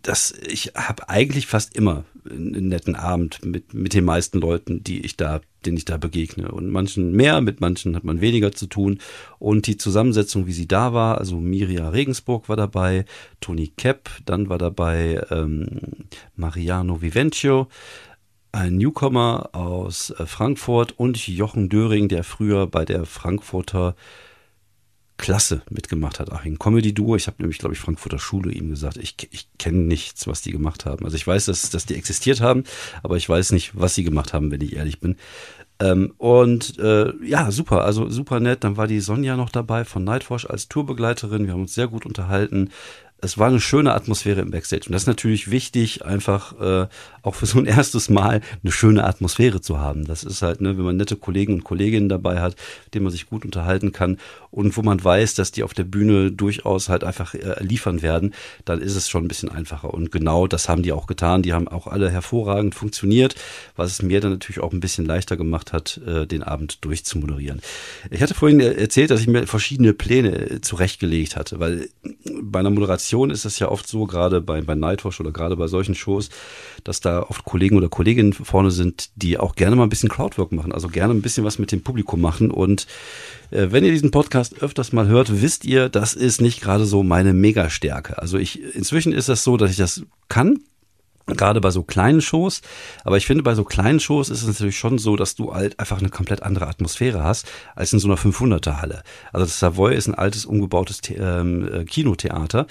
das, 0.00 0.32
ich 0.46 0.72
habe 0.74 1.10
eigentlich 1.10 1.46
fast 1.46 1.76
immer 1.76 2.04
einen 2.28 2.68
netten 2.68 2.94
Abend 2.94 3.44
mit, 3.44 3.74
mit 3.74 3.94
den 3.94 4.04
meisten 4.04 4.40
Leuten, 4.40 4.82
die 4.82 5.00
ich 5.04 5.16
da, 5.16 5.40
denen 5.64 5.76
ich 5.76 5.84
da 5.84 5.96
begegne. 5.96 6.50
Und 6.50 6.70
manchen 6.70 7.12
mehr, 7.12 7.40
mit 7.40 7.60
manchen 7.60 7.96
hat 7.96 8.04
man 8.04 8.20
weniger 8.20 8.52
zu 8.52 8.66
tun. 8.66 8.98
Und 9.38 9.66
die 9.66 9.76
Zusammensetzung, 9.76 10.46
wie 10.46 10.52
sie 10.52 10.68
da 10.68 10.92
war, 10.92 11.18
also 11.18 11.36
Miria 11.36 11.88
Regensburg 11.88 12.48
war 12.48 12.56
dabei, 12.56 13.04
Tony 13.40 13.68
Kepp, 13.76 14.10
dann 14.26 14.48
war 14.48 14.58
dabei 14.58 15.24
ähm, 15.30 15.66
Mariano 16.36 17.02
Vivencio, 17.02 17.68
ein 18.52 18.78
Newcomer 18.78 19.50
aus 19.52 20.10
äh, 20.10 20.26
Frankfurt 20.26 20.98
und 20.98 21.26
Jochen 21.28 21.68
Döring, 21.68 22.08
der 22.08 22.24
früher 22.24 22.66
bei 22.66 22.84
der 22.84 23.06
Frankfurter 23.06 23.94
Klasse 25.20 25.62
mitgemacht 25.70 26.18
hat. 26.18 26.32
Ach, 26.32 26.44
ein 26.44 26.58
Comedy-Duo. 26.58 27.14
Ich 27.14 27.26
habe 27.26 27.36
nämlich, 27.40 27.58
glaube 27.58 27.74
ich, 27.74 27.80
Frankfurter 27.80 28.18
Schule 28.18 28.52
ihm 28.52 28.70
gesagt, 28.70 28.96
ich, 28.96 29.16
ich 29.30 29.46
kenne 29.58 29.78
nichts, 29.78 30.26
was 30.26 30.40
die 30.40 30.50
gemacht 30.50 30.86
haben. 30.86 31.04
Also 31.04 31.16
ich 31.16 31.26
weiß, 31.26 31.44
dass, 31.44 31.68
dass 31.68 31.86
die 31.86 31.94
existiert 31.94 32.40
haben, 32.40 32.64
aber 33.02 33.16
ich 33.16 33.28
weiß 33.28 33.52
nicht, 33.52 33.72
was 33.74 33.94
sie 33.94 34.02
gemacht 34.02 34.32
haben, 34.32 34.50
wenn 34.50 34.62
ich 34.62 34.76
ehrlich 34.76 34.98
bin. 34.98 35.16
Ähm, 35.78 36.14
und 36.18 36.78
äh, 36.78 37.12
ja, 37.22 37.50
super, 37.50 37.84
also 37.84 38.08
super 38.08 38.40
nett. 38.40 38.64
Dann 38.64 38.76
war 38.76 38.86
die 38.86 39.00
Sonja 39.00 39.36
noch 39.36 39.50
dabei 39.50 39.84
von 39.84 40.04
Nightwash 40.04 40.46
als 40.46 40.68
Tourbegleiterin. 40.68 41.46
Wir 41.46 41.52
haben 41.52 41.62
uns 41.62 41.74
sehr 41.74 41.88
gut 41.88 42.06
unterhalten 42.06 42.70
es 43.22 43.38
war 43.38 43.48
eine 43.48 43.60
schöne 43.60 43.94
Atmosphäre 43.94 44.40
im 44.40 44.50
Backstage. 44.50 44.84
Und 44.86 44.92
das 44.92 45.02
ist 45.02 45.08
natürlich 45.08 45.50
wichtig, 45.50 46.04
einfach 46.04 46.60
äh, 46.60 46.88
auch 47.22 47.34
für 47.34 47.46
so 47.46 47.58
ein 47.58 47.66
erstes 47.66 48.08
Mal 48.08 48.40
eine 48.62 48.72
schöne 48.72 49.04
Atmosphäre 49.04 49.60
zu 49.60 49.78
haben. 49.78 50.06
Das 50.06 50.24
ist 50.24 50.42
halt, 50.42 50.60
ne, 50.60 50.76
wenn 50.76 50.84
man 50.84 50.96
nette 50.96 51.16
Kollegen 51.16 51.54
und 51.54 51.64
Kolleginnen 51.64 52.08
dabei 52.08 52.40
hat, 52.40 52.56
mit 52.84 52.94
denen 52.94 53.04
man 53.04 53.12
sich 53.12 53.26
gut 53.26 53.44
unterhalten 53.44 53.92
kann 53.92 54.18
und 54.50 54.76
wo 54.76 54.82
man 54.82 55.02
weiß, 55.02 55.34
dass 55.34 55.52
die 55.52 55.62
auf 55.62 55.74
der 55.74 55.84
Bühne 55.84 56.30
durchaus 56.32 56.88
halt 56.88 57.04
einfach 57.04 57.34
äh, 57.34 57.62
liefern 57.62 58.02
werden, 58.02 58.34
dann 58.64 58.80
ist 58.80 58.96
es 58.96 59.08
schon 59.08 59.24
ein 59.24 59.28
bisschen 59.28 59.48
einfacher. 59.48 59.92
Und 59.92 60.10
genau 60.10 60.46
das 60.46 60.68
haben 60.68 60.82
die 60.82 60.92
auch 60.92 61.06
getan. 61.06 61.42
Die 61.42 61.52
haben 61.52 61.68
auch 61.68 61.86
alle 61.86 62.10
hervorragend 62.10 62.74
funktioniert, 62.74 63.34
was 63.76 63.92
es 63.92 64.02
mir 64.02 64.20
dann 64.20 64.32
natürlich 64.32 64.60
auch 64.60 64.72
ein 64.72 64.80
bisschen 64.80 65.04
leichter 65.04 65.36
gemacht 65.36 65.72
hat, 65.72 66.00
äh, 66.06 66.26
den 66.26 66.42
Abend 66.42 66.84
durchzumoderieren. 66.84 67.60
Ich 68.10 68.22
hatte 68.22 68.34
vorhin 68.34 68.60
erzählt, 68.60 69.10
dass 69.10 69.20
ich 69.20 69.26
mir 69.26 69.46
verschiedene 69.46 69.92
Pläne 69.92 70.50
äh, 70.50 70.60
zurechtgelegt 70.60 71.36
hatte, 71.36 71.60
weil 71.60 71.88
bei 72.50 72.60
einer 72.60 72.70
Moderation 72.70 73.30
ist 73.30 73.44
es 73.44 73.58
ja 73.58 73.68
oft 73.68 73.86
so, 73.86 74.06
gerade 74.06 74.40
bei, 74.40 74.60
bei 74.60 74.74
Nightwatch 74.74 75.20
oder 75.20 75.32
gerade 75.32 75.56
bei 75.56 75.66
solchen 75.66 75.94
Shows, 75.94 76.30
dass 76.84 77.00
da 77.00 77.22
oft 77.22 77.44
Kollegen 77.44 77.76
oder 77.76 77.88
Kolleginnen 77.88 78.32
vorne 78.32 78.70
sind, 78.70 79.10
die 79.16 79.38
auch 79.38 79.54
gerne 79.54 79.76
mal 79.76 79.84
ein 79.84 79.88
bisschen 79.88 80.08
Crowdwork 80.08 80.52
machen, 80.52 80.72
also 80.72 80.88
gerne 80.88 81.14
ein 81.14 81.22
bisschen 81.22 81.44
was 81.44 81.58
mit 81.58 81.72
dem 81.72 81.82
Publikum 81.82 82.20
machen. 82.20 82.50
Und 82.50 82.86
äh, 83.50 83.68
wenn 83.70 83.84
ihr 83.84 83.92
diesen 83.92 84.10
Podcast 84.10 84.62
öfters 84.62 84.92
mal 84.92 85.06
hört, 85.06 85.42
wisst 85.42 85.64
ihr, 85.64 85.88
das 85.88 86.14
ist 86.14 86.40
nicht 86.40 86.60
gerade 86.60 86.84
so 86.84 87.02
meine 87.02 87.32
Megastärke. 87.32 88.18
Also 88.18 88.38
ich, 88.38 88.62
inzwischen 88.74 89.12
ist 89.12 89.28
das 89.28 89.44
so, 89.44 89.56
dass 89.56 89.70
ich 89.70 89.76
das 89.76 90.02
kann, 90.28 90.60
gerade 91.26 91.60
bei 91.60 91.70
so 91.70 91.82
kleinen 91.82 92.20
Shows. 92.20 92.62
Aber 93.04 93.16
ich 93.16 93.26
finde, 93.26 93.42
bei 93.42 93.54
so 93.54 93.64
kleinen 93.64 94.00
Shows 94.00 94.28
ist 94.28 94.42
es 94.42 94.48
natürlich 94.48 94.78
schon 94.78 94.98
so, 94.98 95.16
dass 95.16 95.34
du 95.34 95.54
halt 95.54 95.78
einfach 95.78 95.98
eine 95.98 96.10
komplett 96.10 96.42
andere 96.42 96.66
Atmosphäre 96.66 97.22
hast 97.22 97.46
als 97.74 97.92
in 97.92 97.98
so 97.98 98.08
einer 98.08 98.18
500er 98.18 98.80
Halle. 98.80 99.02
Also 99.32 99.46
das 99.46 99.58
Savoy 99.58 99.94
ist 99.94 100.08
ein 100.08 100.14
altes, 100.14 100.44
umgebautes 100.44 101.00
The 101.04 101.14
ähm, 101.14 101.72
äh, 101.72 101.84
Kinotheater 101.84 102.66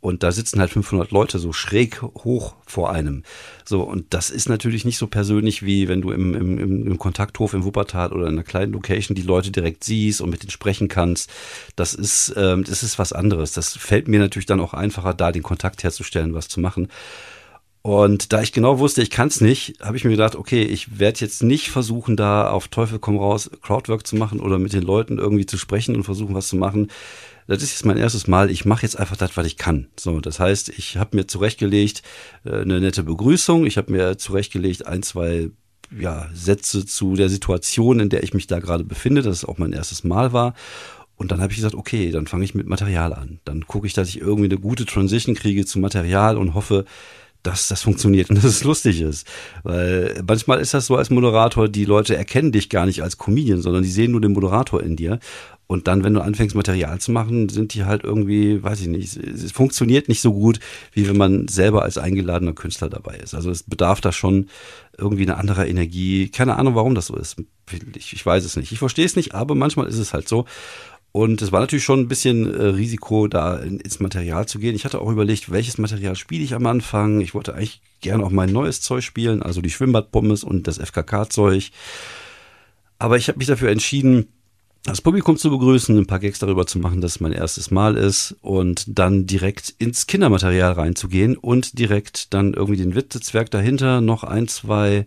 und 0.00 0.22
da 0.22 0.30
sitzen 0.30 0.60
halt 0.60 0.70
500 0.70 1.10
Leute 1.10 1.40
so 1.40 1.52
schräg 1.52 2.02
hoch 2.02 2.54
vor 2.66 2.92
einem. 2.92 3.24
So, 3.64 3.82
und 3.82 4.14
das 4.14 4.30
ist 4.30 4.48
natürlich 4.48 4.84
nicht 4.84 4.96
so 4.96 5.08
persönlich, 5.08 5.64
wie 5.64 5.88
wenn 5.88 6.00
du 6.00 6.12
im, 6.12 6.34
im, 6.34 6.86
im 6.86 6.98
Kontakthof 6.98 7.52
im 7.52 7.64
Wuppertal 7.64 8.12
oder 8.12 8.26
in 8.26 8.34
einer 8.34 8.44
kleinen 8.44 8.72
Location 8.72 9.16
die 9.16 9.22
Leute 9.22 9.50
direkt 9.50 9.82
siehst 9.82 10.20
und 10.20 10.30
mit 10.30 10.42
denen 10.42 10.50
sprechen 10.50 10.86
kannst. 10.86 11.30
Das 11.74 11.94
ist, 11.94 12.32
ähm, 12.36 12.62
das 12.62 12.84
ist 12.84 13.00
was 13.00 13.12
anderes. 13.12 13.52
Das 13.52 13.76
fällt 13.76 14.06
mir 14.06 14.20
natürlich 14.20 14.46
dann 14.46 14.60
auch 14.60 14.72
einfacher, 14.72 15.14
da 15.14 15.32
den 15.32 15.42
Kontakt 15.42 15.82
herzustellen, 15.82 16.32
was 16.32 16.46
zu 16.46 16.60
machen. 16.60 16.88
Und 17.88 18.34
da 18.34 18.42
ich 18.42 18.52
genau 18.52 18.78
wusste, 18.80 19.00
ich 19.00 19.08
kann 19.08 19.28
es 19.28 19.40
nicht, 19.40 19.76
habe 19.80 19.96
ich 19.96 20.04
mir 20.04 20.10
gedacht, 20.10 20.36
okay, 20.36 20.62
ich 20.62 20.98
werde 20.98 21.20
jetzt 21.20 21.42
nicht 21.42 21.70
versuchen, 21.70 22.16
da 22.16 22.50
auf 22.50 22.68
Teufel 22.68 22.98
komm 22.98 23.16
raus 23.16 23.50
Crowdwork 23.62 24.06
zu 24.06 24.14
machen 24.14 24.40
oder 24.40 24.58
mit 24.58 24.74
den 24.74 24.82
Leuten 24.82 25.16
irgendwie 25.16 25.46
zu 25.46 25.56
sprechen 25.56 25.96
und 25.96 26.04
versuchen, 26.04 26.34
was 26.34 26.48
zu 26.48 26.56
machen 26.56 26.88
das 27.46 27.62
ist 27.62 27.72
jetzt 27.72 27.86
mein 27.86 27.96
erstes 27.96 28.26
Mal, 28.26 28.50
ich 28.50 28.66
mache 28.66 28.82
jetzt 28.82 28.98
einfach 28.98 29.16
das, 29.16 29.34
was 29.38 29.46
ich 29.46 29.56
kann. 29.56 29.88
So, 29.98 30.20
das 30.20 30.38
heißt, 30.38 30.68
ich 30.68 30.98
habe 30.98 31.16
mir 31.16 31.26
zurechtgelegt 31.26 32.02
äh, 32.44 32.60
eine 32.60 32.78
nette 32.78 33.02
Begrüßung, 33.02 33.64
ich 33.64 33.78
habe 33.78 33.90
mir 33.90 34.18
zurechtgelegt 34.18 34.86
ein, 34.86 35.02
zwei 35.02 35.50
ja, 35.98 36.28
Sätze 36.34 36.84
zu 36.84 37.14
der 37.14 37.30
Situation, 37.30 38.00
in 38.00 38.10
der 38.10 38.22
ich 38.22 38.34
mich 38.34 38.48
da 38.48 38.60
gerade 38.60 38.84
befinde, 38.84 39.22
dass 39.22 39.38
es 39.38 39.44
auch 39.46 39.56
mein 39.56 39.72
erstes 39.72 40.04
Mal 40.04 40.34
war. 40.34 40.52
Und 41.16 41.32
dann 41.32 41.40
habe 41.40 41.50
ich 41.50 41.56
gesagt, 41.56 41.74
okay, 41.74 42.10
dann 42.10 42.26
fange 42.26 42.44
ich 42.44 42.54
mit 42.54 42.66
Material 42.66 43.14
an. 43.14 43.40
Dann 43.46 43.66
gucke 43.66 43.86
ich, 43.86 43.94
dass 43.94 44.10
ich 44.10 44.20
irgendwie 44.20 44.50
eine 44.50 44.60
gute 44.60 44.84
Transition 44.84 45.34
kriege 45.34 45.64
zu 45.64 45.78
Material 45.78 46.36
und 46.36 46.52
hoffe, 46.52 46.84
dass 47.42 47.68
das 47.68 47.82
funktioniert 47.82 48.30
und 48.30 48.36
dass 48.36 48.44
es 48.44 48.64
lustig 48.64 49.00
ist. 49.00 49.26
Weil 49.62 50.22
manchmal 50.26 50.60
ist 50.60 50.74
das 50.74 50.86
so 50.86 50.96
als 50.96 51.10
Moderator, 51.10 51.68
die 51.68 51.84
Leute 51.84 52.16
erkennen 52.16 52.52
dich 52.52 52.68
gar 52.68 52.86
nicht 52.86 53.02
als 53.02 53.18
Comedian, 53.18 53.62
sondern 53.62 53.82
die 53.82 53.90
sehen 53.90 54.12
nur 54.12 54.20
den 54.20 54.32
Moderator 54.32 54.82
in 54.82 54.96
dir. 54.96 55.18
Und 55.66 55.86
dann, 55.86 56.02
wenn 56.02 56.14
du 56.14 56.22
anfängst, 56.22 56.56
Material 56.56 56.98
zu 56.98 57.12
machen, 57.12 57.50
sind 57.50 57.74
die 57.74 57.84
halt 57.84 58.02
irgendwie, 58.02 58.62
weiß 58.62 58.80
ich 58.80 58.86
nicht, 58.86 59.16
es 59.18 59.52
funktioniert 59.52 60.08
nicht 60.08 60.22
so 60.22 60.32
gut, 60.32 60.60
wie 60.92 61.06
wenn 61.06 61.18
man 61.18 61.46
selber 61.46 61.82
als 61.82 61.98
eingeladener 61.98 62.54
Künstler 62.54 62.88
dabei 62.88 63.16
ist. 63.18 63.34
Also 63.34 63.50
es 63.50 63.64
bedarf 63.64 64.00
da 64.00 64.10
schon 64.10 64.48
irgendwie 64.96 65.24
eine 65.24 65.36
andere 65.36 65.68
Energie. 65.68 66.30
Keine 66.30 66.56
Ahnung, 66.56 66.74
warum 66.74 66.94
das 66.94 67.08
so 67.08 67.16
ist. 67.16 67.36
Ich, 67.96 68.14
ich 68.14 68.24
weiß 68.24 68.46
es 68.46 68.56
nicht. 68.56 68.72
Ich 68.72 68.78
verstehe 68.78 69.04
es 69.04 69.14
nicht, 69.14 69.34
aber 69.34 69.54
manchmal 69.54 69.88
ist 69.88 69.98
es 69.98 70.14
halt 70.14 70.26
so. 70.26 70.46
Und 71.12 71.40
es 71.42 71.52
war 71.52 71.60
natürlich 71.60 71.84
schon 71.84 72.00
ein 72.00 72.08
bisschen 72.08 72.52
äh, 72.52 72.64
Risiko, 72.66 73.28
da 73.28 73.56
in, 73.56 73.80
ins 73.80 73.98
Material 73.98 74.46
zu 74.46 74.58
gehen. 74.58 74.76
Ich 74.76 74.84
hatte 74.84 75.00
auch 75.00 75.10
überlegt, 75.10 75.50
welches 75.50 75.78
Material 75.78 76.16
spiele 76.16 76.44
ich 76.44 76.54
am 76.54 76.66
Anfang. 76.66 77.20
Ich 77.20 77.34
wollte 77.34 77.54
eigentlich 77.54 77.80
gerne 78.00 78.24
auch 78.24 78.30
mein 78.30 78.52
neues 78.52 78.80
Zeug 78.80 79.02
spielen, 79.02 79.42
also 79.42 79.60
die 79.60 79.70
Schwimmbadpommes 79.70 80.44
und 80.44 80.66
das 80.66 80.78
FKK-Zeug. 80.78 81.70
Aber 82.98 83.16
ich 83.16 83.28
habe 83.28 83.38
mich 83.38 83.46
dafür 83.46 83.70
entschieden, 83.70 84.28
das 84.84 85.00
Publikum 85.00 85.36
zu 85.36 85.50
begrüßen, 85.50 85.96
ein 85.98 86.06
paar 86.06 86.18
Gags 86.18 86.38
darüber 86.38 86.66
zu 86.66 86.78
machen, 86.78 87.00
dass 87.00 87.12
es 87.12 87.20
mein 87.20 87.32
erstes 87.32 87.70
Mal 87.70 87.96
ist 87.96 88.36
und 88.40 88.98
dann 88.98 89.26
direkt 89.26 89.74
ins 89.78 90.06
Kindermaterial 90.06 90.72
reinzugehen 90.72 91.36
und 91.36 91.78
direkt 91.78 92.32
dann 92.32 92.54
irgendwie 92.54 92.80
den 92.80 92.94
Witzezwerg 92.94 93.50
dahinter, 93.50 94.00
noch 94.00 94.24
ein, 94.24 94.48
zwei 94.48 95.04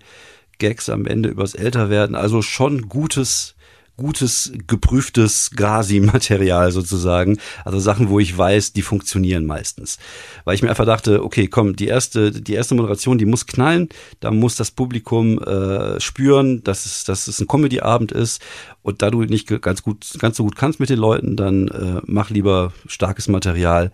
Gags 0.60 0.90
am 0.90 1.06
Ende 1.06 1.30
übers 1.30 1.56
Älterwerden. 1.56 2.16
Also 2.16 2.42
schon 2.42 2.90
gutes 2.90 3.56
gutes, 3.98 4.52
geprüftes 4.68 5.52
Grasi-Material 5.52 6.72
sozusagen. 6.72 7.38
Also 7.66 7.80
Sachen, 7.80 8.10
wo 8.10 8.20
ich 8.20 8.36
weiß, 8.36 8.74
die 8.74 8.82
funktionieren 8.82 9.46
meistens. 9.46 10.00
Weil 10.44 10.56
ich 10.56 10.64
mir 10.64 10.70
einfach 10.70 10.86
dachte, 10.86 11.24
okay, 11.24 11.48
komm, 11.48 11.76
die 11.76 11.88
erste, 11.88 12.32
die 12.32 12.54
erste 12.54 12.76
Moderation, 12.76 13.18
die 13.18 13.26
muss 13.26 13.46
knallen. 13.46 13.90
Da 14.20 14.32
muss 14.32 14.56
das 14.56 14.72
Publikum 14.72 15.40
äh, 15.40 16.00
spüren, 16.00 16.64
dass 16.64 16.86
es, 16.86 17.04
dass 17.04 17.28
es 17.28 17.40
ein 17.40 17.48
Comedy-Abend 17.48 18.12
ist. 18.12 18.42
Und 18.82 19.02
da 19.02 19.12
du 19.12 19.22
nicht 19.22 19.48
ganz 19.62 19.84
gut, 19.84 20.08
ganz 20.20 20.38
so 20.38 20.44
gut 20.44 20.56
kannst 20.56 20.80
mit 20.80 20.90
den 20.90 21.00
Leuten, 21.00 21.36
dann 21.36 21.68
äh, 21.68 22.02
mach 22.06 22.30
lieber 22.30 22.74
starkes 22.88 23.28
Material 23.28 23.92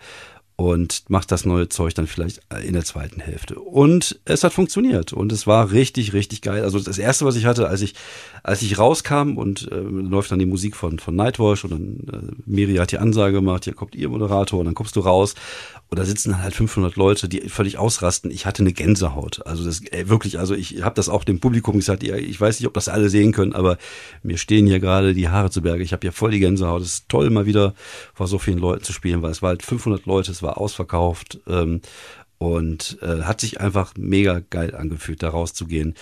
und 0.58 1.04
macht 1.08 1.32
das 1.32 1.46
neue 1.46 1.70
Zeug 1.70 1.94
dann 1.94 2.08
vielleicht 2.08 2.42
in 2.66 2.74
der 2.74 2.84
zweiten 2.84 3.22
Hälfte. 3.22 3.60
Und 3.60 4.20
es 4.26 4.44
hat 4.44 4.54
funktioniert 4.54 5.14
und 5.14 5.32
es 5.32 5.46
war 5.46 5.72
richtig, 5.72 6.14
richtig 6.14 6.42
geil. 6.42 6.64
Also 6.64 6.80
das 6.80 6.98
erste, 6.98 7.26
was 7.26 7.36
ich 7.36 7.46
hatte, 7.46 7.68
als 7.68 7.82
ich, 7.82 7.94
als 8.42 8.64
ich 8.64 8.80
rauskam 8.80 9.38
und 9.38 9.72
äh, 9.72 9.76
läuft 9.76 10.32
dann 10.32 10.40
die 10.40 10.48
Musik 10.48 10.76
von, 10.76 10.98
von 10.98 11.16
Nightwash 11.16 11.64
und 11.64 11.72
dann 11.72 11.98
äh, 12.12 12.34
Miri 12.48 12.78
hat 12.78 12.92
die 12.92 12.98
Ansage 12.98 13.34
gemacht, 13.34 13.66
hier 13.66 13.76
kommt 13.76 13.94
ihr 13.94 14.10
Moderator 14.10 14.60
und 14.60 14.66
dann 14.66 14.74
kommst 14.74 14.96
du 14.96 15.02
raus 15.02 15.36
und 15.90 16.00
da 16.00 16.06
sitzen 16.06 16.42
halt 16.42 16.56
500 16.56 16.96
Leute, 16.96 17.30
die 17.30 17.48
völlig 17.50 17.78
ausrasten. 17.78 18.32
Ich 18.32 18.48
hatte 18.48 18.64
eine 18.64 18.74
Gänsehaut. 18.74 19.46
Also 19.46 19.64
das 19.64 19.82
äh, 19.92 20.10
wirklich, 20.10 20.40
also 20.40 20.56
ich 20.56 20.82
habe 20.82 20.96
das 20.96 21.08
auch 21.08 21.24
dem 21.24 21.40
Publikum 21.40 21.76
gesagt, 21.76 22.02
ja, 22.02 22.16
ich 22.16 22.42
weiß 22.42 22.60
nicht, 22.60 22.68
ob 22.68 22.74
das 22.74 22.90
alle 22.90 23.10
sehen 23.10 23.32
können, 23.32 23.54
aber 23.54 23.78
mir 24.24 24.40
stehen 24.40 24.66
hier 24.66 24.80
gerade 24.80 25.14
die 25.14 25.30
Haare 25.30 25.52
zu 25.52 25.62
Berge. 25.62 25.84
Ich 25.84 25.94
habe 25.94 26.06
ja 26.06 26.12
voll 26.12 26.32
die 26.32 26.40
Gänsehaut. 26.40 26.82
Es 26.82 26.94
ist 26.94 27.10
toll, 27.10 27.30
mal 27.30 27.46
wieder 27.46 27.76
vor 28.16 28.28
so 28.28 28.40
vielen 28.40 28.58
Leuten 28.58 28.84
zu 28.84 28.92
spielen, 28.92 29.22
weil 29.22 29.30
es 29.30 29.44
war 29.44 29.50
halt 29.50 29.62
500 29.62 30.08
Leute, 30.08 30.32
es 30.32 30.42
war 30.42 30.47
war 30.48 30.58
ausverkauft 30.58 31.40
ähm, 31.48 31.82
und 32.38 32.98
äh, 33.02 33.24
hat 33.24 33.42
sich 33.42 33.60
einfach 33.60 33.94
mega 33.98 34.42
geil 34.50 34.76
angefühlt, 34.76 35.22
da 35.24 35.30
rauszugehen. 35.30 35.96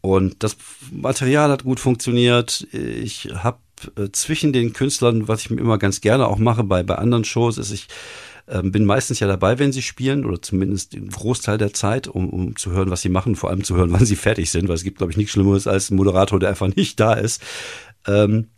Und 0.00 0.42
das 0.42 0.56
Material 0.90 1.50
hat 1.50 1.64
gut 1.64 1.80
funktioniert. 1.80 2.66
Ich 2.72 3.28
habe 3.34 3.58
äh, 3.96 4.08
zwischen 4.12 4.52
den 4.52 4.72
Künstlern, 4.72 5.28
was 5.28 5.40
ich 5.42 5.50
mir 5.50 5.60
immer 5.60 5.78
ganz 5.78 6.00
gerne 6.00 6.26
auch 6.28 6.38
mache 6.38 6.64
bei, 6.64 6.82
bei 6.82 6.94
anderen 6.94 7.24
Shows, 7.24 7.58
ist, 7.58 7.70
ich 7.70 7.88
äh, 8.46 8.62
bin 8.62 8.84
meistens 8.84 9.20
ja 9.20 9.26
dabei, 9.26 9.58
wenn 9.58 9.72
sie 9.72 9.82
spielen, 9.82 10.24
oder 10.24 10.40
zumindest 10.40 10.94
den 10.94 11.10
Großteil 11.10 11.58
der 11.58 11.74
Zeit, 11.74 12.08
um, 12.08 12.30
um 12.30 12.56
zu 12.56 12.70
hören, 12.70 12.90
was 12.90 13.02
sie 13.02 13.08
machen, 13.08 13.36
vor 13.36 13.50
allem 13.50 13.64
zu 13.64 13.76
hören, 13.76 13.92
wann 13.92 14.06
sie 14.06 14.16
fertig 14.16 14.50
sind, 14.50 14.68
weil 14.68 14.76
es 14.76 14.84
gibt, 14.84 14.98
glaube 14.98 15.12
ich, 15.12 15.18
nichts 15.18 15.32
Schlimmeres 15.32 15.66
als 15.66 15.90
ein 15.90 15.96
Moderator, 15.96 16.38
der 16.38 16.50
einfach 16.50 16.74
nicht 16.74 16.98
da 17.00 17.14
ist. 17.14 17.42
Ähm, 18.06 18.48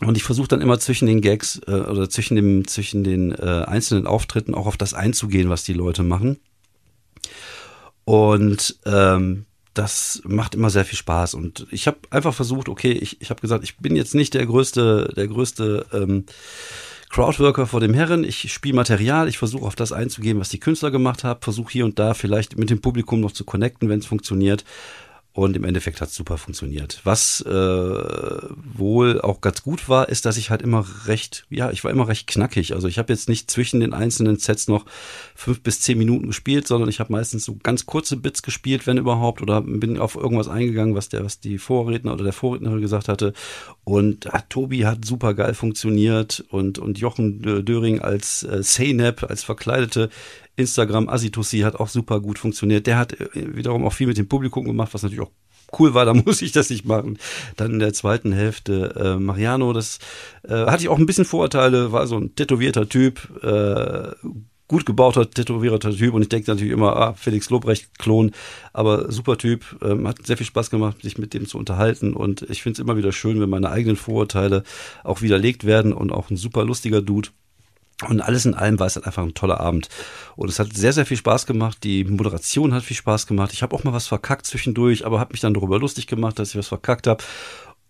Und 0.00 0.16
ich 0.16 0.24
versuche 0.24 0.48
dann 0.48 0.60
immer 0.60 0.78
zwischen 0.78 1.06
den 1.06 1.22
Gags 1.22 1.60
äh, 1.66 1.70
oder 1.70 2.10
zwischen, 2.10 2.36
dem, 2.36 2.66
zwischen 2.66 3.02
den 3.02 3.32
äh, 3.32 3.64
einzelnen 3.66 4.06
Auftritten 4.06 4.54
auch 4.54 4.66
auf 4.66 4.76
das 4.76 4.92
einzugehen, 4.92 5.48
was 5.48 5.64
die 5.64 5.72
Leute 5.72 6.02
machen. 6.02 6.38
Und 8.04 8.78
ähm, 8.84 9.46
das 9.72 10.22
macht 10.24 10.54
immer 10.54 10.70
sehr 10.70 10.84
viel 10.84 10.98
Spaß. 10.98 11.34
Und 11.34 11.66
ich 11.70 11.86
habe 11.86 11.98
einfach 12.10 12.34
versucht, 12.34 12.68
okay, 12.68 12.92
ich, 12.92 13.20
ich 13.20 13.30
habe 13.30 13.40
gesagt, 13.40 13.64
ich 13.64 13.78
bin 13.78 13.96
jetzt 13.96 14.14
nicht 14.14 14.34
der 14.34 14.46
größte, 14.46 15.12
der 15.16 15.28
größte 15.28 15.86
ähm, 15.92 16.24
Crowdworker 17.10 17.66
vor 17.66 17.80
dem 17.80 17.94
Herren. 17.94 18.24
Ich 18.24 18.52
spiele 18.52 18.74
Material, 18.74 19.28
ich 19.28 19.38
versuche 19.38 19.64
auf 19.64 19.76
das 19.76 19.92
einzugehen, 19.92 20.38
was 20.40 20.48
die 20.48 20.60
Künstler 20.60 20.90
gemacht 20.90 21.24
haben, 21.24 21.40
versuche 21.40 21.72
hier 21.72 21.84
und 21.84 21.98
da 21.98 22.14
vielleicht 22.14 22.58
mit 22.58 22.70
dem 22.70 22.80
Publikum 22.80 23.20
noch 23.20 23.32
zu 23.32 23.44
connecten, 23.44 23.88
wenn 23.88 24.00
es 24.00 24.06
funktioniert. 24.06 24.64
Und 25.36 25.54
im 25.54 25.64
Endeffekt 25.64 26.00
hat 26.00 26.08
es 26.08 26.14
super 26.14 26.38
funktioniert. 26.38 27.02
Was 27.04 27.42
äh, 27.42 27.50
wohl 27.50 29.20
auch 29.20 29.42
ganz 29.42 29.62
gut 29.62 29.86
war, 29.86 30.08
ist, 30.08 30.24
dass 30.24 30.38
ich 30.38 30.48
halt 30.48 30.62
immer 30.62 30.86
recht, 31.04 31.44
ja, 31.50 31.70
ich 31.70 31.84
war 31.84 31.90
immer 31.90 32.08
recht 32.08 32.26
knackig. 32.26 32.72
Also 32.72 32.88
ich 32.88 32.96
habe 32.96 33.12
jetzt 33.12 33.28
nicht 33.28 33.50
zwischen 33.50 33.80
den 33.80 33.92
einzelnen 33.92 34.38
Sets 34.38 34.66
noch 34.66 34.86
fünf 35.34 35.60
bis 35.60 35.82
zehn 35.82 35.98
Minuten 35.98 36.28
gespielt, 36.28 36.66
sondern 36.66 36.88
ich 36.88 37.00
habe 37.00 37.12
meistens 37.12 37.44
so 37.44 37.58
ganz 37.62 37.84
kurze 37.84 38.16
Bits 38.16 38.42
gespielt, 38.42 38.86
wenn 38.86 38.96
überhaupt, 38.96 39.42
oder 39.42 39.60
bin 39.60 39.98
auf 39.98 40.16
irgendwas 40.16 40.48
eingegangen, 40.48 40.94
was 40.94 41.10
der, 41.10 41.22
was 41.22 41.38
die 41.38 41.58
Vorredner 41.58 42.14
oder 42.14 42.24
der 42.24 42.32
Vorrednerin 42.32 42.80
gesagt 42.80 43.08
hatte. 43.08 43.34
Und 43.84 44.24
äh, 44.24 44.40
Tobi 44.48 44.86
hat 44.86 45.04
super 45.04 45.34
geil 45.34 45.52
funktioniert 45.52 46.46
und 46.48 46.78
und 46.78 46.98
Jochen 46.98 47.42
Döring 47.42 48.00
als 48.00 48.42
äh, 48.42 48.62
Saynap, 48.62 49.28
als 49.28 49.44
verkleidete 49.44 50.08
Instagram 50.56 51.08
Asitussi 51.08 51.60
hat 51.60 51.76
auch 51.76 51.88
super 51.88 52.20
gut 52.20 52.38
funktioniert. 52.38 52.86
Der 52.86 52.98
hat 52.98 53.12
äh, 53.20 53.56
wiederum 53.56 53.84
auch 53.84 53.92
viel 53.92 54.06
mit 54.06 54.18
dem 54.18 54.28
Publikum 54.28 54.64
gemacht, 54.64 54.92
was 54.92 55.02
natürlich 55.02 55.22
auch 55.22 55.32
cool 55.78 55.94
war, 55.94 56.04
da 56.04 56.14
muss 56.26 56.42
ich 56.42 56.52
das 56.52 56.70
nicht 56.70 56.84
machen. 56.84 57.18
Dann 57.56 57.72
in 57.72 57.78
der 57.78 57.92
zweiten 57.92 58.32
Hälfte 58.32 58.94
äh, 58.96 59.20
Mariano, 59.20 59.72
das 59.72 59.98
äh, 60.44 60.54
hatte 60.54 60.82
ich 60.82 60.88
auch 60.88 60.98
ein 60.98 61.06
bisschen 61.06 61.24
Vorurteile, 61.24 61.92
war 61.92 62.06
so 62.06 62.16
ein 62.16 62.34
tätowierter 62.34 62.88
Typ, 62.88 63.28
äh, 63.42 64.12
gut 64.68 64.84
gebauter, 64.84 65.30
tätowierter 65.30 65.92
Typ 65.92 66.14
und 66.14 66.22
ich 66.22 66.28
denke 66.28 66.50
natürlich 66.50 66.72
immer, 66.72 66.96
ah, 66.96 67.12
Felix 67.14 67.50
Lobrecht, 67.50 67.98
Klon, 67.98 68.32
aber 68.72 69.12
super 69.12 69.38
Typ, 69.38 69.64
ähm, 69.82 70.08
hat 70.08 70.26
sehr 70.26 70.36
viel 70.36 70.46
Spaß 70.46 70.70
gemacht, 70.70 71.02
sich 71.02 71.18
mit 71.18 71.34
dem 71.34 71.46
zu 71.46 71.56
unterhalten 71.56 72.14
und 72.14 72.42
ich 72.42 72.62
finde 72.62 72.74
es 72.74 72.78
immer 72.80 72.96
wieder 72.96 73.12
schön, 73.12 73.40
wenn 73.40 73.50
meine 73.50 73.70
eigenen 73.70 73.96
Vorurteile 73.96 74.64
auch 75.04 75.22
widerlegt 75.22 75.64
werden 75.64 75.92
und 75.92 76.10
auch 76.10 76.30
ein 76.30 76.36
super 76.36 76.64
lustiger 76.64 77.00
Dude. 77.00 77.28
Und 78.04 78.20
alles 78.20 78.44
in 78.44 78.54
allem 78.54 78.78
war 78.78 78.86
es 78.86 78.96
halt 78.96 79.06
einfach 79.06 79.22
ein 79.22 79.34
toller 79.34 79.60
Abend. 79.60 79.88
Und 80.36 80.50
es 80.50 80.58
hat 80.58 80.74
sehr, 80.74 80.92
sehr 80.92 81.06
viel 81.06 81.16
Spaß 81.16 81.46
gemacht. 81.46 81.82
Die 81.82 82.04
Moderation 82.04 82.74
hat 82.74 82.82
viel 82.82 82.96
Spaß 82.96 83.26
gemacht. 83.26 83.52
Ich 83.54 83.62
habe 83.62 83.74
auch 83.74 83.84
mal 83.84 83.94
was 83.94 84.06
verkackt 84.06 84.46
zwischendurch, 84.46 85.06
aber 85.06 85.18
habe 85.18 85.32
mich 85.32 85.40
dann 85.40 85.54
darüber 85.54 85.78
lustig 85.78 86.06
gemacht, 86.06 86.38
dass 86.38 86.50
ich 86.50 86.58
was 86.58 86.68
verkackt 86.68 87.06
habe. 87.06 87.24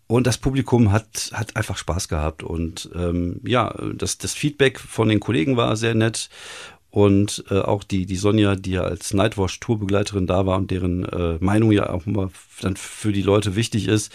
Und 0.06 0.28
das 0.28 0.38
Publikum 0.38 0.92
hat, 0.92 1.30
hat 1.32 1.56
einfach 1.56 1.76
Spaß 1.76 2.08
gehabt. 2.08 2.44
Und 2.44 2.88
ähm, 2.94 3.40
ja, 3.44 3.74
das, 3.94 4.18
das 4.18 4.32
Feedback 4.32 4.78
von 4.78 5.08
den 5.08 5.18
Kollegen 5.18 5.56
war 5.56 5.74
sehr 5.76 5.96
nett. 5.96 6.28
Und 6.96 7.44
äh, 7.50 7.58
auch 7.58 7.84
die, 7.84 8.06
die 8.06 8.16
Sonja, 8.16 8.56
die 8.56 8.70
ja 8.70 8.80
als 8.80 9.12
Nightwash-Tourbegleiterin 9.12 10.26
da 10.26 10.46
war 10.46 10.56
und 10.56 10.70
deren 10.70 11.04
äh, 11.04 11.36
Meinung 11.40 11.70
ja 11.70 11.90
auch 11.90 12.06
immer 12.06 12.30
dann 12.62 12.74
für 12.74 13.12
die 13.12 13.20
Leute 13.20 13.54
wichtig 13.54 13.86
ist, 13.86 14.10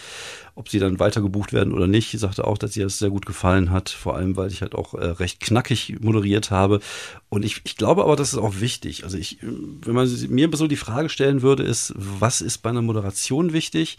ob 0.56 0.68
sie 0.68 0.80
dann 0.80 0.98
weiter 0.98 1.20
gebucht 1.20 1.52
werden 1.52 1.74
oder 1.74 1.86
nicht. 1.86 2.18
Sagte 2.18 2.44
auch, 2.44 2.58
dass 2.58 2.76
ihr 2.76 2.82
das 2.82 2.98
sehr 2.98 3.10
gut 3.10 3.24
gefallen 3.24 3.70
hat, 3.70 3.88
vor 3.88 4.16
allem 4.16 4.36
weil 4.36 4.50
ich 4.50 4.62
halt 4.62 4.74
auch 4.74 4.94
äh, 4.94 5.04
recht 5.04 5.38
knackig 5.38 6.00
moderiert 6.00 6.50
habe. 6.50 6.80
Und 7.28 7.44
ich, 7.44 7.60
ich 7.62 7.76
glaube 7.76 8.02
aber, 8.02 8.16
das 8.16 8.32
ist 8.32 8.40
auch 8.40 8.58
wichtig. 8.58 9.04
Also 9.04 9.16
ich, 9.16 9.38
wenn 9.42 9.94
man 9.94 10.10
mir 10.30 10.50
so 10.54 10.66
die 10.66 10.74
Frage 10.74 11.08
stellen 11.08 11.40
würde, 11.40 11.62
ist, 11.62 11.94
was 11.96 12.40
ist 12.40 12.58
bei 12.58 12.70
einer 12.70 12.82
Moderation 12.82 13.52
wichtig? 13.52 13.96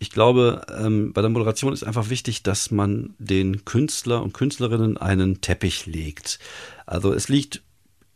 Ich 0.00 0.10
glaube, 0.10 0.66
ähm, 0.76 1.12
bei 1.12 1.20
der 1.20 1.30
Moderation 1.30 1.72
ist 1.72 1.84
einfach 1.84 2.10
wichtig, 2.10 2.42
dass 2.42 2.72
man 2.72 3.14
den 3.20 3.64
Künstler 3.64 4.24
und 4.24 4.34
Künstlerinnen 4.34 4.96
einen 4.96 5.40
Teppich 5.40 5.86
legt. 5.86 6.40
Also 6.84 7.12
es 7.12 7.28
liegt 7.28 7.62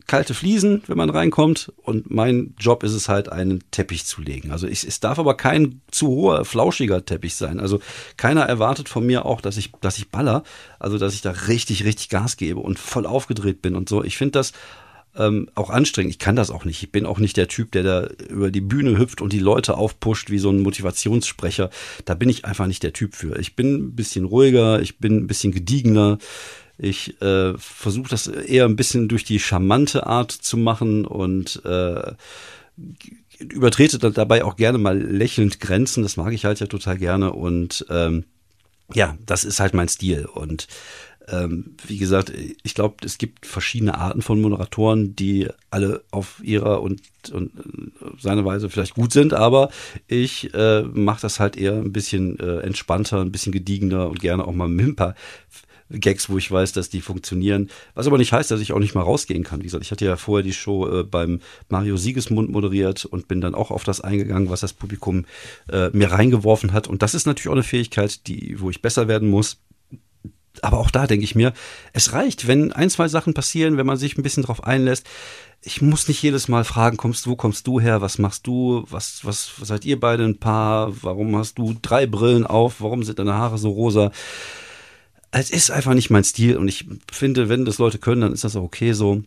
kalte 0.07 0.33
Fliesen, 0.33 0.83
wenn 0.87 0.97
man 0.97 1.09
reinkommt. 1.09 1.71
Und 1.77 2.11
mein 2.11 2.53
Job 2.59 2.83
ist 2.83 2.93
es 2.93 3.09
halt, 3.09 3.29
einen 3.29 3.63
Teppich 3.71 4.05
zu 4.05 4.21
legen. 4.21 4.51
Also 4.51 4.67
ich, 4.67 4.83
es 4.83 4.99
darf 4.99 5.19
aber 5.19 5.35
kein 5.35 5.81
zu 5.91 6.07
hoher, 6.07 6.45
flauschiger 6.45 7.05
Teppich 7.05 7.35
sein. 7.35 7.59
Also 7.59 7.79
keiner 8.17 8.43
erwartet 8.43 8.89
von 8.89 9.05
mir 9.05 9.25
auch, 9.25 9.41
dass 9.41 9.57
ich, 9.57 9.71
dass 9.81 9.97
ich 9.97 10.09
baller. 10.09 10.43
Also 10.79 10.97
dass 10.97 11.13
ich 11.13 11.21
da 11.21 11.31
richtig, 11.31 11.85
richtig 11.85 12.09
Gas 12.09 12.37
gebe 12.37 12.59
und 12.59 12.79
voll 12.79 13.05
aufgedreht 13.05 13.61
bin 13.61 13.75
und 13.75 13.89
so. 13.89 14.03
Ich 14.03 14.17
finde 14.17 14.33
das 14.33 14.53
ähm, 15.15 15.49
auch 15.55 15.69
anstrengend. 15.69 16.11
Ich 16.11 16.19
kann 16.19 16.35
das 16.35 16.49
auch 16.49 16.65
nicht. 16.65 16.81
Ich 16.81 16.91
bin 16.91 17.05
auch 17.05 17.19
nicht 17.19 17.37
der 17.37 17.47
Typ, 17.47 17.71
der 17.71 17.83
da 17.83 18.07
über 18.29 18.51
die 18.51 18.61
Bühne 18.61 18.97
hüpft 18.97 19.21
und 19.21 19.33
die 19.33 19.39
Leute 19.39 19.77
aufpusht 19.77 20.29
wie 20.29 20.39
so 20.39 20.49
ein 20.49 20.61
Motivationssprecher. 20.61 21.69
Da 22.05 22.15
bin 22.15 22.29
ich 22.29 22.45
einfach 22.45 22.67
nicht 22.67 22.83
der 22.83 22.93
Typ 22.93 23.15
für. 23.15 23.37
Ich 23.39 23.55
bin 23.55 23.75
ein 23.75 23.95
bisschen 23.95 24.25
ruhiger, 24.25 24.81
ich 24.81 24.97
bin 24.97 25.17
ein 25.17 25.27
bisschen 25.27 25.51
gediegener. 25.51 26.17
Ich 26.77 27.21
äh, 27.21 27.57
versuche 27.57 28.09
das 28.09 28.27
eher 28.27 28.65
ein 28.65 28.75
bisschen 28.75 29.07
durch 29.07 29.23
die 29.23 29.39
charmante 29.39 30.07
Art 30.07 30.31
zu 30.31 30.57
machen 30.57 31.05
und 31.05 31.61
äh, 31.65 32.13
übertrete 33.39 33.99
dabei 33.99 34.43
auch 34.43 34.55
gerne 34.55 34.77
mal 34.77 34.99
lächelnd 34.99 35.59
Grenzen. 35.59 36.03
Das 36.03 36.17
mag 36.17 36.33
ich 36.33 36.45
halt 36.45 36.59
ja 36.59 36.67
total 36.67 36.97
gerne 36.97 37.33
und 37.33 37.85
ähm, 37.89 38.25
ja, 38.93 39.17
das 39.25 39.43
ist 39.43 39.59
halt 39.59 39.73
mein 39.73 39.87
Stil 39.87 40.25
und 40.25 40.67
ähm, 41.29 41.75
wie 41.87 41.97
gesagt, 41.97 42.33
ich 42.63 42.75
glaube, 42.75 42.97
es 43.05 43.17
gibt 43.17 43.45
verschiedene 43.45 43.97
Arten 43.97 44.21
von 44.21 44.41
Moderatoren, 44.41 45.15
die 45.15 45.47
alle 45.69 46.03
auf 46.11 46.41
ihrer 46.43 46.81
und, 46.81 47.01
und 47.31 47.51
seine 48.19 48.43
Weise 48.43 48.69
vielleicht 48.69 48.95
gut 48.95 49.13
sind, 49.13 49.33
aber 49.33 49.69
ich 50.07 50.53
äh, 50.53 50.81
mache 50.81 51.21
das 51.21 51.39
halt 51.39 51.55
eher 51.55 51.73
ein 51.73 51.93
bisschen 51.93 52.39
äh, 52.39 52.59
entspannter, 52.59 53.21
ein 53.21 53.31
bisschen 53.31 53.53
gediegener 53.53 54.09
und 54.09 54.19
gerne 54.19 54.45
auch 54.45 54.53
mal 54.53 54.67
mit 54.67 54.99
Gags, 55.93 56.29
wo 56.29 56.37
ich 56.37 56.51
weiß, 56.51 56.73
dass 56.73 56.89
die 56.89 57.01
funktionieren. 57.01 57.69
Was 57.93 58.07
aber 58.07 58.17
nicht 58.17 58.33
heißt, 58.33 58.51
dass 58.51 58.61
ich 58.61 58.73
auch 58.73 58.79
nicht 58.79 58.95
mal 58.95 59.01
rausgehen 59.01 59.43
kann. 59.43 59.59
Wie 59.59 59.65
gesagt, 59.65 59.83
ich 59.83 59.91
hatte 59.91 60.05
ja 60.05 60.17
vorher 60.17 60.43
die 60.43 60.53
Show 60.53 60.87
äh, 60.87 61.03
beim 61.03 61.39
Mario 61.69 61.97
Siegesmund 61.97 62.51
moderiert 62.51 63.05
und 63.05 63.27
bin 63.27 63.41
dann 63.41 63.55
auch 63.55 63.71
auf 63.71 63.83
das 63.83 64.01
eingegangen, 64.01 64.49
was 64.49 64.61
das 64.61 64.73
Publikum 64.73 65.25
äh, 65.71 65.89
mir 65.89 66.11
reingeworfen 66.11 66.73
hat. 66.73 66.87
Und 66.87 67.01
das 67.01 67.13
ist 67.13 67.27
natürlich 67.27 67.49
auch 67.49 67.53
eine 67.53 67.63
Fähigkeit, 67.63 68.27
die, 68.27 68.59
wo 68.59 68.69
ich 68.69 68.81
besser 68.81 69.07
werden 69.07 69.29
muss. 69.29 69.57
Aber 70.61 70.79
auch 70.79 70.91
da 70.91 71.07
denke 71.07 71.23
ich 71.23 71.35
mir, 71.35 71.53
es 71.93 72.13
reicht, 72.13 72.47
wenn 72.47 72.71
ein, 72.71 72.89
zwei 72.89 73.07
Sachen 73.07 73.33
passieren, 73.33 73.77
wenn 73.77 73.87
man 73.87 73.97
sich 73.97 74.17
ein 74.17 74.23
bisschen 74.23 74.43
drauf 74.43 74.63
einlässt. 74.63 75.07
Ich 75.61 75.81
muss 75.81 76.07
nicht 76.07 76.21
jedes 76.21 76.47
Mal 76.47 76.63
fragen, 76.63 76.97
kommst, 76.97 77.25
wo 77.25 77.35
kommst 77.35 77.65
du 77.65 77.79
her, 77.79 78.01
was 78.01 78.19
machst 78.19 78.45
du, 78.45 78.85
was, 78.89 79.21
was, 79.23 79.53
was 79.57 79.67
seid 79.69 79.85
ihr 79.85 79.99
beide 79.99 80.25
ein 80.25 80.37
Paar, 80.37 80.93
warum 81.01 81.35
hast 81.37 81.57
du 81.57 81.75
drei 81.81 82.05
Brillen 82.05 82.45
auf, 82.45 82.81
warum 82.81 83.03
sind 83.03 83.17
deine 83.17 83.33
Haare 83.33 83.57
so 83.57 83.71
rosa? 83.71 84.11
Es 85.33 85.49
ist 85.49 85.71
einfach 85.71 85.93
nicht 85.93 86.09
mein 86.09 86.23
Stil 86.23 86.57
und 86.57 86.67
ich 86.67 86.85
finde, 87.11 87.49
wenn 87.49 87.65
das 87.65 87.79
Leute 87.79 87.97
können, 87.97 88.21
dann 88.21 88.33
ist 88.33 88.43
das 88.43 88.55
auch 88.55 88.63
okay 88.63 88.93
so. 88.93 89.23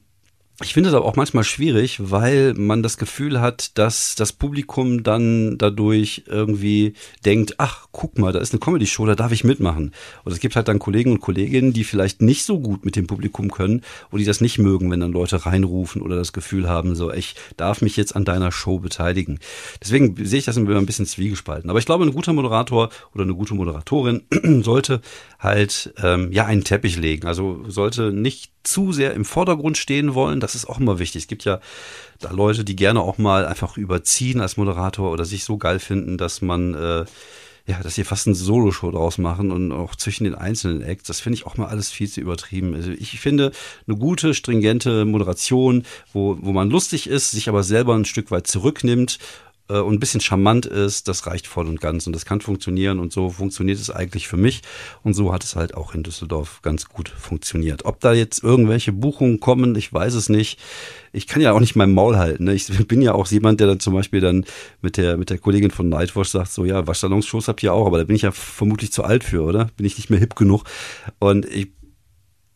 Ich 0.62 0.72
finde 0.72 0.88
es 0.88 0.94
aber 0.94 1.04
auch 1.04 1.16
manchmal 1.16 1.44
schwierig, 1.44 1.98
weil 2.00 2.54
man 2.54 2.82
das 2.82 2.96
Gefühl 2.96 3.42
hat, 3.42 3.76
dass 3.76 4.14
das 4.14 4.32
Publikum 4.32 5.02
dann 5.02 5.58
dadurch 5.58 6.22
irgendwie 6.28 6.94
denkt, 7.26 7.56
ach, 7.58 7.88
guck 7.92 8.16
mal, 8.18 8.32
da 8.32 8.38
ist 8.38 8.54
eine 8.54 8.60
Comedy-Show, 8.60 9.04
da 9.04 9.14
darf 9.14 9.32
ich 9.32 9.44
mitmachen. 9.44 9.92
Und 10.24 10.32
es 10.32 10.40
gibt 10.40 10.56
halt 10.56 10.68
dann 10.68 10.78
Kollegen 10.78 11.12
und 11.12 11.20
Kolleginnen, 11.20 11.74
die 11.74 11.84
vielleicht 11.84 12.22
nicht 12.22 12.46
so 12.46 12.58
gut 12.58 12.86
mit 12.86 12.96
dem 12.96 13.06
Publikum 13.06 13.50
können 13.50 13.82
und 14.10 14.18
die 14.18 14.24
das 14.24 14.40
nicht 14.40 14.56
mögen, 14.56 14.90
wenn 14.90 15.00
dann 15.00 15.12
Leute 15.12 15.44
reinrufen 15.44 16.00
oder 16.00 16.16
das 16.16 16.32
Gefühl 16.32 16.70
haben, 16.70 16.94
so, 16.94 17.12
ich 17.12 17.34
darf 17.58 17.82
mich 17.82 17.98
jetzt 17.98 18.16
an 18.16 18.24
deiner 18.24 18.50
Show 18.50 18.78
beteiligen. 18.78 19.40
Deswegen 19.82 20.16
sehe 20.24 20.38
ich 20.38 20.46
das 20.46 20.56
immer 20.56 20.74
ein 20.74 20.86
bisschen 20.86 21.04
zwiegespalten. 21.04 21.68
Aber 21.68 21.80
ich 21.80 21.86
glaube, 21.86 22.04
ein 22.04 22.14
guter 22.14 22.32
Moderator 22.32 22.88
oder 23.12 23.24
eine 23.24 23.34
gute 23.34 23.52
Moderatorin 23.52 24.22
sollte 24.62 25.02
halt 25.38 25.92
ähm, 26.02 26.32
ja 26.32 26.46
einen 26.46 26.64
Teppich 26.64 26.96
legen. 26.96 27.26
Also 27.26 27.64
sollte 27.68 28.12
nicht 28.12 28.52
zu 28.62 28.92
sehr 28.92 29.14
im 29.14 29.24
Vordergrund 29.24 29.78
stehen 29.78 30.14
wollen. 30.14 30.40
Das 30.40 30.54
ist 30.54 30.66
auch 30.66 30.80
immer 30.80 30.98
wichtig. 30.98 31.22
Es 31.24 31.28
gibt 31.28 31.44
ja 31.44 31.60
da 32.20 32.30
Leute, 32.30 32.64
die 32.64 32.76
gerne 32.76 33.00
auch 33.00 33.18
mal 33.18 33.46
einfach 33.46 33.76
überziehen 33.76 34.40
als 34.40 34.56
Moderator 34.56 35.12
oder 35.12 35.24
sich 35.24 35.44
so 35.44 35.58
geil 35.58 35.78
finden, 35.78 36.18
dass 36.18 36.42
man 36.42 36.74
äh, 36.74 37.04
ja, 37.66 37.82
dass 37.82 37.96
sie 37.96 38.04
fast 38.04 38.28
eine 38.28 38.36
Soloshow 38.36 38.92
draus 38.92 39.18
machen 39.18 39.50
und 39.50 39.72
auch 39.72 39.96
zwischen 39.96 40.22
den 40.22 40.36
einzelnen 40.36 40.82
Acts. 40.82 41.08
Das 41.08 41.20
finde 41.20 41.38
ich 41.38 41.46
auch 41.46 41.56
mal 41.56 41.66
alles 41.66 41.90
viel 41.90 42.08
zu 42.08 42.20
übertrieben. 42.20 42.74
Also 42.74 42.92
ich 42.92 43.18
finde 43.18 43.50
eine 43.88 43.96
gute, 43.96 44.34
stringente 44.34 45.04
Moderation, 45.04 45.84
wo, 46.12 46.38
wo 46.40 46.52
man 46.52 46.70
lustig 46.70 47.08
ist, 47.08 47.32
sich 47.32 47.48
aber 47.48 47.64
selber 47.64 47.94
ein 47.96 48.04
Stück 48.04 48.30
weit 48.30 48.46
zurücknimmt 48.46 49.18
äh, 49.68 49.78
und 49.78 49.94
ein 49.94 50.00
bisschen 50.00 50.20
charmant 50.20 50.66
ist, 50.66 51.08
das 51.08 51.26
reicht 51.26 51.46
voll 51.46 51.66
und 51.66 51.80
ganz 51.80 52.06
und 52.06 52.12
das 52.12 52.24
kann 52.24 52.40
funktionieren 52.40 52.98
und 52.98 53.12
so 53.12 53.30
funktioniert 53.30 53.78
es 53.78 53.90
eigentlich 53.90 54.28
für 54.28 54.36
mich 54.36 54.62
und 55.02 55.14
so 55.14 55.32
hat 55.32 55.44
es 55.44 55.56
halt 55.56 55.74
auch 55.74 55.94
in 55.94 56.02
Düsseldorf 56.02 56.60
ganz 56.62 56.86
gut 56.86 57.08
funktioniert. 57.08 57.84
Ob 57.84 58.00
da 58.00 58.12
jetzt 58.12 58.42
irgendwelche 58.42 58.92
Buchungen 58.92 59.40
kommen, 59.40 59.74
ich 59.76 59.92
weiß 59.92 60.14
es 60.14 60.28
nicht. 60.28 60.58
Ich 61.12 61.26
kann 61.26 61.40
ja 61.40 61.52
auch 61.52 61.60
nicht 61.60 61.76
mein 61.76 61.94
Maul 61.94 62.16
halten. 62.16 62.44
Ne? 62.44 62.54
Ich 62.54 62.66
bin 62.88 63.00
ja 63.00 63.14
auch 63.14 63.26
jemand, 63.28 63.60
der 63.60 63.66
dann 63.66 63.80
zum 63.80 63.94
Beispiel 63.94 64.20
dann 64.20 64.44
mit 64.82 64.96
der 64.96 65.16
mit 65.16 65.30
der 65.30 65.38
Kollegin 65.38 65.70
von 65.70 65.88
Nightwash 65.88 66.28
sagt, 66.28 66.52
so 66.52 66.64
ja, 66.64 66.86
Waschsalonsshows 66.86 67.48
habt 67.48 67.62
ihr 67.62 67.72
auch, 67.72 67.86
aber 67.86 67.98
da 67.98 68.04
bin 68.04 68.16
ich 68.16 68.22
ja 68.22 68.32
vermutlich 68.32 68.92
zu 68.92 69.04
alt 69.04 69.24
für, 69.24 69.42
oder? 69.42 69.70
Bin 69.76 69.86
ich 69.86 69.96
nicht 69.96 70.10
mehr 70.10 70.18
hip 70.18 70.36
genug? 70.36 70.64
Und 71.18 71.46
ich 71.46 71.75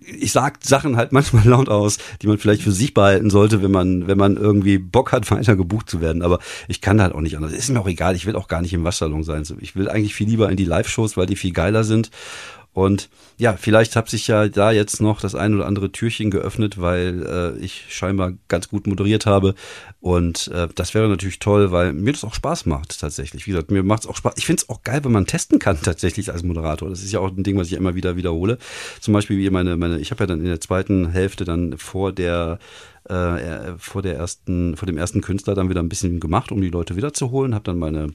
ich 0.00 0.32
sag 0.32 0.58
Sachen 0.64 0.96
halt 0.96 1.12
manchmal 1.12 1.44
laut 1.46 1.68
aus, 1.68 1.98
die 2.22 2.26
man 2.26 2.38
vielleicht 2.38 2.62
für 2.62 2.72
sich 2.72 2.94
behalten 2.94 3.30
sollte, 3.30 3.62
wenn 3.62 3.70
man, 3.70 4.06
wenn 4.06 4.18
man 4.18 4.36
irgendwie 4.36 4.78
Bock 4.78 5.12
hat, 5.12 5.30
weiter 5.30 5.56
gebucht 5.56 5.90
zu 5.90 6.00
werden. 6.00 6.22
Aber 6.22 6.38
ich 6.68 6.80
kann 6.80 7.00
halt 7.00 7.14
auch 7.14 7.20
nicht 7.20 7.36
anders. 7.36 7.52
Ist 7.52 7.70
mir 7.70 7.80
auch 7.80 7.88
egal. 7.88 8.16
Ich 8.16 8.26
will 8.26 8.36
auch 8.36 8.48
gar 8.48 8.62
nicht 8.62 8.72
im 8.72 8.84
Waschsalon 8.84 9.22
sein. 9.22 9.44
Ich 9.60 9.76
will 9.76 9.88
eigentlich 9.88 10.14
viel 10.14 10.28
lieber 10.28 10.50
in 10.50 10.56
die 10.56 10.64
Live-Shows, 10.64 11.16
weil 11.16 11.26
die 11.26 11.36
viel 11.36 11.52
geiler 11.52 11.84
sind. 11.84 12.10
Und 12.80 13.10
ja, 13.36 13.58
vielleicht 13.58 13.94
hat 13.94 14.08
sich 14.08 14.26
ja 14.26 14.48
da 14.48 14.72
jetzt 14.72 15.02
noch 15.02 15.20
das 15.20 15.34
ein 15.34 15.54
oder 15.54 15.66
andere 15.66 15.92
Türchen 15.92 16.30
geöffnet, 16.30 16.80
weil 16.80 17.26
äh, 17.26 17.62
ich 17.62 17.84
scheinbar 17.90 18.32
ganz 18.48 18.70
gut 18.70 18.86
moderiert 18.86 19.26
habe. 19.26 19.54
Und 20.00 20.48
äh, 20.48 20.66
das 20.74 20.94
wäre 20.94 21.06
natürlich 21.06 21.40
toll, 21.40 21.72
weil 21.72 21.92
mir 21.92 22.12
das 22.12 22.24
auch 22.24 22.32
Spaß 22.32 22.64
macht 22.64 22.98
tatsächlich. 22.98 23.46
Wie 23.46 23.50
gesagt, 23.50 23.70
mir 23.70 23.82
macht 23.82 24.04
es 24.04 24.08
auch 24.08 24.16
Spaß. 24.16 24.32
Ich 24.38 24.46
finde 24.46 24.62
es 24.62 24.70
auch 24.70 24.82
geil, 24.82 25.04
wenn 25.04 25.12
man 25.12 25.26
testen 25.26 25.58
kann 25.58 25.78
tatsächlich 25.82 26.32
als 26.32 26.42
Moderator. 26.42 26.88
Das 26.88 27.02
ist 27.02 27.12
ja 27.12 27.20
auch 27.20 27.28
ein 27.28 27.42
Ding, 27.42 27.58
was 27.58 27.66
ich 27.66 27.74
immer 27.74 27.94
wieder 27.94 28.16
wiederhole. 28.16 28.56
Zum 29.00 29.12
Beispiel 29.12 29.36
wie 29.36 29.50
meine, 29.50 29.76
meine, 29.76 29.98
ich 29.98 30.10
habe 30.10 30.22
ja 30.22 30.26
dann 30.26 30.40
in 30.40 30.46
der 30.46 30.62
zweiten 30.62 31.10
Hälfte 31.10 31.44
dann 31.44 31.76
vor 31.76 32.12
der 32.12 32.58
äh, 33.04 33.76
vor 33.76 34.00
der 34.00 34.16
ersten, 34.16 34.76
vor 34.76 34.86
dem 34.86 34.96
ersten 34.96 35.20
Künstler 35.20 35.54
dann 35.54 35.68
wieder 35.68 35.82
ein 35.82 35.88
bisschen 35.90 36.18
gemacht, 36.18 36.50
um 36.50 36.62
die 36.62 36.70
Leute 36.70 36.96
wiederzuholen. 36.96 37.54
Habe 37.54 37.64
dann 37.64 37.78
meine 37.78 38.08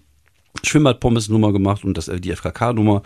Schwimmbad-Pommes-Nummer 0.63 1.51
gemacht 1.51 1.83
und 1.83 1.97
das, 1.97 2.07
äh, 2.07 2.19
die 2.19 2.31
FKK-Nummer 2.31 3.03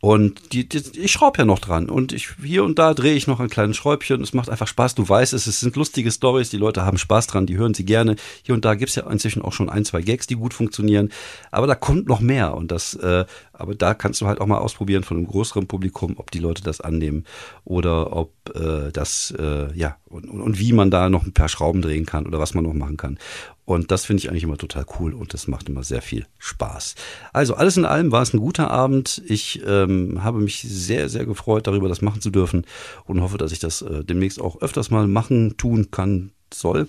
und 0.00 0.52
die, 0.52 0.68
die, 0.68 0.82
ich 1.00 1.10
schraube 1.10 1.38
ja 1.38 1.44
noch 1.44 1.58
dran. 1.58 1.88
Und 1.88 2.12
ich, 2.12 2.28
hier 2.42 2.64
und 2.64 2.78
da 2.78 2.92
drehe 2.92 3.14
ich 3.14 3.26
noch 3.26 3.40
ein 3.40 3.48
kleines 3.48 3.76
Schräubchen. 3.76 4.22
Es 4.22 4.34
macht 4.34 4.50
einfach 4.50 4.66
Spaß. 4.66 4.94
Du 4.94 5.08
weißt 5.08 5.32
es, 5.32 5.46
es 5.46 5.60
sind 5.60 5.74
lustige 5.74 6.10
Stories. 6.12 6.50
Die 6.50 6.58
Leute 6.58 6.82
haben 6.82 6.98
Spaß 6.98 7.26
dran, 7.26 7.46
die 7.46 7.56
hören 7.56 7.72
sie 7.72 7.86
gerne. 7.86 8.16
Hier 8.42 8.54
und 8.54 8.64
da 8.64 8.74
gibt's 8.74 8.94
ja 8.94 9.10
inzwischen 9.10 9.42
auch 9.42 9.52
schon 9.52 9.70
ein, 9.70 9.84
zwei 9.84 10.02
Gags, 10.02 10.26
die 10.26 10.36
gut 10.36 10.52
funktionieren. 10.52 11.10
Aber 11.50 11.66
da 11.66 11.74
kommt 11.74 12.08
noch 12.08 12.20
mehr. 12.20 12.54
Und 12.54 12.70
das, 12.70 12.94
äh, 12.94 13.24
aber 13.54 13.74
da 13.74 13.94
kannst 13.94 14.20
du 14.20 14.26
halt 14.26 14.40
auch 14.40 14.46
mal 14.46 14.58
ausprobieren 14.58 15.02
von 15.02 15.16
einem 15.16 15.26
größeren 15.26 15.66
Publikum, 15.66 16.14
ob 16.18 16.30
die 16.30 16.40
Leute 16.40 16.62
das 16.62 16.82
annehmen 16.82 17.24
oder 17.64 18.14
ob 18.14 18.32
äh, 18.54 18.92
das, 18.92 19.34
äh, 19.38 19.72
ja, 19.74 19.96
und, 20.08 20.28
und 20.28 20.58
wie 20.58 20.72
man 20.72 20.90
da 20.90 21.08
noch 21.08 21.24
ein 21.24 21.32
paar 21.32 21.48
Schrauben 21.48 21.80
drehen 21.80 22.04
kann 22.04 22.26
oder 22.26 22.38
was 22.38 22.54
man 22.54 22.64
noch 22.64 22.74
machen 22.74 22.98
kann. 22.98 23.18
Und 23.66 23.90
das 23.90 24.04
finde 24.06 24.22
ich 24.22 24.30
eigentlich 24.30 24.44
immer 24.44 24.56
total 24.56 24.86
cool 24.98 25.12
und 25.12 25.34
das 25.34 25.48
macht 25.48 25.68
immer 25.68 25.82
sehr 25.82 26.00
viel 26.00 26.24
Spaß. 26.38 26.94
Also 27.32 27.54
alles 27.54 27.76
in 27.76 27.84
allem 27.84 28.12
war 28.12 28.22
es 28.22 28.32
ein 28.32 28.38
guter 28.38 28.70
Abend. 28.70 29.20
Ich 29.26 29.60
ähm, 29.66 30.22
habe 30.22 30.38
mich 30.38 30.62
sehr, 30.62 31.08
sehr 31.08 31.26
gefreut, 31.26 31.66
darüber 31.66 31.88
das 31.88 32.00
machen 32.00 32.20
zu 32.20 32.30
dürfen 32.30 32.64
und 33.06 33.20
hoffe, 33.20 33.38
dass 33.38 33.50
ich 33.50 33.58
das 33.58 33.82
äh, 33.82 34.04
demnächst 34.04 34.40
auch 34.40 34.62
öfters 34.62 34.90
mal 34.90 35.08
machen, 35.08 35.56
tun 35.56 35.90
kann, 35.90 36.30
soll. 36.54 36.88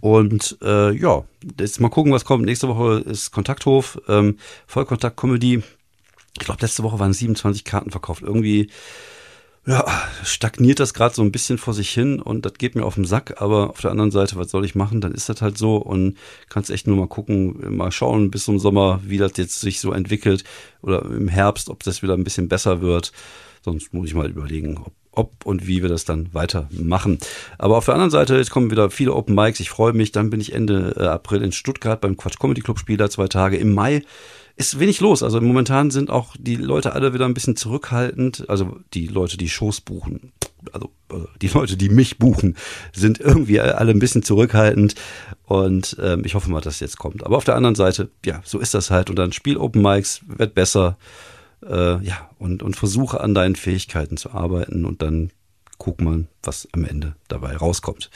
Und 0.00 0.58
äh, 0.62 0.92
ja, 0.92 1.24
jetzt 1.58 1.80
mal 1.80 1.88
gucken, 1.88 2.12
was 2.12 2.26
kommt. 2.26 2.44
Nächste 2.44 2.68
Woche 2.68 3.00
ist 3.00 3.30
Kontakthof, 3.30 3.98
ähm, 4.06 4.36
Vollkontakt-Comedy. 4.66 5.62
Ich 6.38 6.44
glaube, 6.44 6.60
letzte 6.60 6.82
Woche 6.82 6.98
waren 6.98 7.14
27 7.14 7.64
Karten 7.64 7.90
verkauft. 7.90 8.22
Irgendwie 8.22 8.70
ja, 9.66 9.84
stagniert 10.24 10.80
das 10.80 10.94
gerade 10.94 11.14
so 11.14 11.22
ein 11.22 11.32
bisschen 11.32 11.58
vor 11.58 11.74
sich 11.74 11.90
hin 11.90 12.20
und 12.20 12.46
das 12.46 12.54
geht 12.54 12.74
mir 12.74 12.84
auf 12.84 12.94
den 12.94 13.04
Sack, 13.04 13.42
aber 13.42 13.70
auf 13.70 13.80
der 13.80 13.90
anderen 13.90 14.10
Seite, 14.10 14.36
was 14.36 14.50
soll 14.50 14.64
ich 14.64 14.74
machen? 14.74 15.02
Dann 15.02 15.12
ist 15.12 15.28
das 15.28 15.42
halt 15.42 15.58
so 15.58 15.76
und 15.76 16.16
kannst 16.48 16.70
echt 16.70 16.86
nur 16.86 16.96
mal 16.96 17.08
gucken, 17.08 17.76
mal 17.76 17.92
schauen 17.92 18.30
bis 18.30 18.44
zum 18.44 18.58
Sommer, 18.58 19.00
wie 19.04 19.18
das 19.18 19.32
jetzt 19.36 19.60
sich 19.60 19.80
so 19.80 19.92
entwickelt 19.92 20.44
oder 20.80 21.04
im 21.04 21.28
Herbst, 21.28 21.68
ob 21.68 21.82
das 21.82 22.02
wieder 22.02 22.14
ein 22.14 22.24
bisschen 22.24 22.48
besser 22.48 22.80
wird. 22.80 23.12
Sonst 23.62 23.92
muss 23.92 24.08
ich 24.08 24.14
mal 24.14 24.30
überlegen, 24.30 24.78
ob, 24.78 24.92
ob 25.12 25.44
und 25.44 25.66
wie 25.66 25.82
wir 25.82 25.90
das 25.90 26.06
dann 26.06 26.32
weitermachen. 26.32 27.18
Aber 27.58 27.76
auf 27.76 27.84
der 27.84 27.94
anderen 27.94 28.10
Seite, 28.10 28.36
jetzt 28.36 28.50
kommen 28.50 28.70
wieder 28.70 28.90
viele 28.90 29.14
Open 29.14 29.34
Mics. 29.34 29.60
Ich 29.60 29.68
freue 29.68 29.92
mich. 29.92 30.12
Dann 30.12 30.30
bin 30.30 30.40
ich 30.40 30.54
Ende 30.54 30.94
äh, 30.96 31.04
April 31.04 31.42
in 31.42 31.52
Stuttgart 31.52 32.00
beim 32.00 32.16
Quatsch 32.16 32.38
Comedy 32.38 32.62
Club 32.62 32.78
Spieler 32.78 33.10
zwei 33.10 33.28
Tage. 33.28 33.58
Im 33.58 33.74
Mai 33.74 34.02
ist 34.60 34.78
wenig 34.78 35.00
los. 35.00 35.22
Also 35.22 35.40
momentan 35.40 35.90
sind 35.90 36.10
auch 36.10 36.36
die 36.38 36.56
Leute 36.56 36.92
alle 36.92 37.14
wieder 37.14 37.24
ein 37.24 37.34
bisschen 37.34 37.56
zurückhaltend. 37.56 38.48
Also 38.48 38.78
die 38.92 39.06
Leute, 39.06 39.38
die 39.38 39.48
Shows 39.48 39.80
buchen, 39.80 40.32
also 40.72 40.90
äh, 41.10 41.26
die 41.40 41.48
Leute, 41.48 41.78
die 41.78 41.88
mich 41.88 42.18
buchen, 42.18 42.56
sind 42.92 43.18
irgendwie 43.18 43.58
alle 43.58 43.90
ein 43.90 43.98
bisschen 43.98 44.22
zurückhaltend. 44.22 44.94
Und 45.46 45.96
ähm, 46.00 46.22
ich 46.26 46.34
hoffe 46.34 46.50
mal, 46.50 46.60
dass 46.60 46.74
es 46.74 46.80
jetzt 46.80 46.98
kommt. 46.98 47.24
Aber 47.24 47.38
auf 47.38 47.44
der 47.44 47.56
anderen 47.56 47.74
Seite, 47.74 48.10
ja, 48.24 48.42
so 48.44 48.58
ist 48.58 48.74
das 48.74 48.90
halt. 48.90 49.08
Und 49.08 49.16
dann 49.16 49.32
Spiel 49.32 49.56
Open 49.56 49.80
Mics, 49.80 50.20
wird 50.26 50.54
besser. 50.54 50.98
Äh, 51.66 52.04
ja, 52.04 52.30
und, 52.38 52.62
und 52.62 52.76
versuche 52.76 53.20
an 53.20 53.34
deinen 53.34 53.56
Fähigkeiten 53.56 54.18
zu 54.18 54.30
arbeiten 54.30 54.84
und 54.84 55.02
dann 55.02 55.30
guck 55.78 56.00
mal, 56.02 56.26
was 56.42 56.68
am 56.72 56.84
Ende 56.84 57.16
dabei 57.28 57.56
rauskommt. 57.56 58.10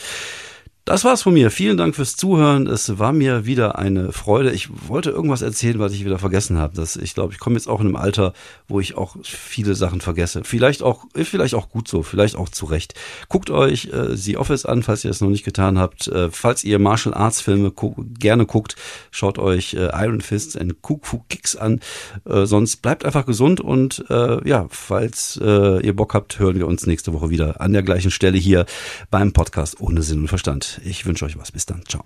Das 0.87 1.03
war's 1.03 1.23
von 1.23 1.33
mir. 1.33 1.51
Vielen 1.51 1.79
Dank 1.79 1.97
fürs 1.97 2.15
Zuhören. 2.15 2.67
Es 2.67 2.99
war 2.99 3.15
mir 3.15 3.47
wieder 3.47 3.79
eine 3.79 4.13
Freude. 4.13 4.53
Ich 4.53 4.69
wollte 4.87 5.09
irgendwas 5.09 5.41
erzählen, 5.41 5.79
was 5.79 5.95
ich 5.95 6.05
wieder 6.05 6.19
vergessen 6.19 6.59
habe. 6.59 6.77
Das, 6.77 6.97
ich 6.97 7.15
glaube, 7.15 7.33
ich 7.33 7.39
komme 7.39 7.57
jetzt 7.57 7.69
auch 7.69 7.81
in 7.81 7.87
einem 7.87 7.97
Alter, 7.97 8.35
wo 8.69 8.81
ich 8.81 8.95
auch 8.95 9.17
viele 9.23 9.77
Sachen 9.77 10.03
vergesse. 10.03 10.45
Vielleicht 10.45 10.83
auch, 10.83 11.07
vielleicht 11.15 11.55
auch 11.55 11.71
gut 11.71 11.89
so, 11.89 12.03
vielleicht 12.03 12.37
auch 12.37 12.51
zu 12.51 12.67
Recht. 12.67 12.93
Guckt 13.31 13.49
euch 13.49 13.87
äh, 13.95 14.15
The 14.15 14.37
Office 14.37 14.67
an, 14.67 14.83
falls 14.83 15.07
ihr 15.07 15.11
es 15.11 15.23
noch 15.23 15.31
nicht 15.31 15.47
getan 15.47 15.79
habt. 15.79 16.07
Äh, 16.09 16.31
falls 16.31 16.65
ihr 16.65 16.79
Martial 16.79 17.15
Arts 17.15 17.41
Filme 17.41 17.71
gu 17.71 17.95
gerne 18.19 18.45
guckt, 18.45 18.77
schaut 19.11 19.39
euch 19.39 19.73
äh, 19.73 19.89
Iron 20.05 20.21
Fists 20.21 20.55
and 20.55 20.83
Kung 20.83 21.01
Fu 21.03 21.23
Kicks 21.31 21.57
an. 21.57 21.81
Äh, 22.27 22.45
sonst 22.45 22.83
bleibt 22.83 23.07
einfach 23.07 23.25
gesund 23.25 23.63
und 23.63 24.05
äh, 24.11 24.47
ja, 24.47 24.67
falls 24.69 25.41
äh, 25.43 25.81
ihr 25.81 25.97
Bock 25.97 26.13
habt, 26.13 26.39
hören 26.39 26.57
wir 26.57 26.67
uns 26.67 26.87
nächste 26.87 27.15
Woche 27.15 27.31
wieder 27.31 27.63
an 27.63 27.73
der 27.73 27.83
gleichen 27.83 28.11
Stelle 28.11 28.37
hier 28.37 28.67
beim 29.11 29.33
Podcast 29.33 29.81
ohne 29.81 30.03
Sinn 30.03 30.21
und 30.21 30.29
Verstand. 30.29 30.74
Ich 30.85 31.07
wünsche 31.07 31.25
euch 31.25 31.37
was. 31.39 31.53
Bis 31.53 31.67
dann. 31.67 31.85
Ciao. 31.87 32.05